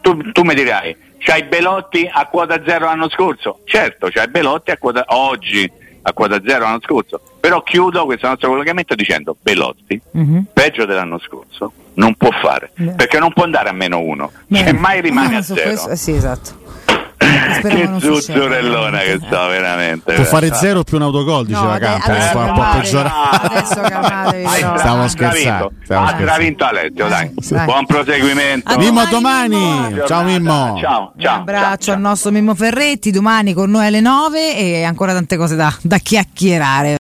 Tu, 0.00 0.30
tu 0.30 0.42
mi 0.42 0.54
dirai, 0.54 0.96
c'hai 1.18 1.42
Belotti 1.44 2.08
a 2.10 2.26
quota 2.26 2.62
zero 2.64 2.84
l'anno 2.84 3.08
scorso? 3.08 3.60
Certo, 3.64 4.08
c'hai 4.10 4.28
Belotti 4.28 4.70
a 4.70 4.76
quota, 4.76 5.04
oggi 5.08 5.68
a 6.02 6.12
quota 6.12 6.40
zero 6.46 6.60
l'anno 6.64 6.80
scorso. 6.80 7.20
Però 7.40 7.62
chiudo 7.62 8.04
questo 8.04 8.28
nostro 8.28 8.50
collegamento 8.50 8.94
dicendo 8.94 9.36
Belotti, 9.42 10.00
Mhm. 10.12 10.44
peggio 10.52 10.84
dell'anno 10.84 11.18
scorso, 11.18 11.72
non 11.94 12.14
può 12.14 12.30
fare. 12.30 12.70
Beh. 12.76 12.92
Perché 12.92 13.18
non 13.18 13.32
può 13.32 13.42
andare 13.42 13.70
a 13.70 13.72
meno 13.72 13.98
uno. 13.98 14.30
Beh, 14.46 14.58
Cioè, 14.58 14.72
mai 14.72 15.00
rimane 15.00 15.30
no, 15.32 15.38
a 15.38 15.42
zero. 15.42 15.62
questo- 15.62 15.90
eh, 15.90 15.96
sì, 15.96 16.12
esatto. 16.12 16.62
Che 17.34 17.54
Speriamo 17.54 17.90
non 17.90 18.00
succeda. 18.00 18.20
zuzzurellona 18.38 18.98
che 18.98 19.20
sto 19.24 19.46
veramente. 19.48 20.12
Può 20.14 20.24
fare 20.24 20.48
Ah. 20.48 20.54
zero 20.54 20.82
più 20.84 20.96
un 20.96 21.02
autogol, 21.04 21.46
diceva 21.46 21.72
ade- 21.74 21.86
Campo. 21.86 22.12
Fa 22.12 22.38
un 22.44 22.52
po' 22.54 22.78
peggiorare. 22.78 23.12
Stavo 24.78 25.02
ha 25.02 25.08
scherzando, 25.08 25.72
stavo 25.84 26.06
stravinto 26.08 26.64
Alessio, 26.64 27.08
dai. 27.08 27.30
Buon 27.64 27.86
proseguimento. 27.86 28.76
Mimmo, 28.78 29.00
a 29.00 29.06
domani. 29.06 29.56
Mimmo. 29.56 30.06
Ciao 30.06 30.22
Mimmo. 30.22 30.78
Ciao, 30.80 31.12
Un 31.16 31.26
abbraccio 31.26 31.92
al 31.92 32.00
nostro 32.00 32.30
Mimmo 32.30 32.54
Ferretti, 32.54 33.10
domani 33.10 33.52
con 33.52 33.70
noi 33.70 33.86
alle 33.86 34.00
9 34.00 34.56
e 34.56 34.84
ancora 34.84 35.12
tante 35.12 35.36
cose 35.36 35.56
da, 35.56 35.72
da 35.82 35.98
chiacchierare. 35.98 36.88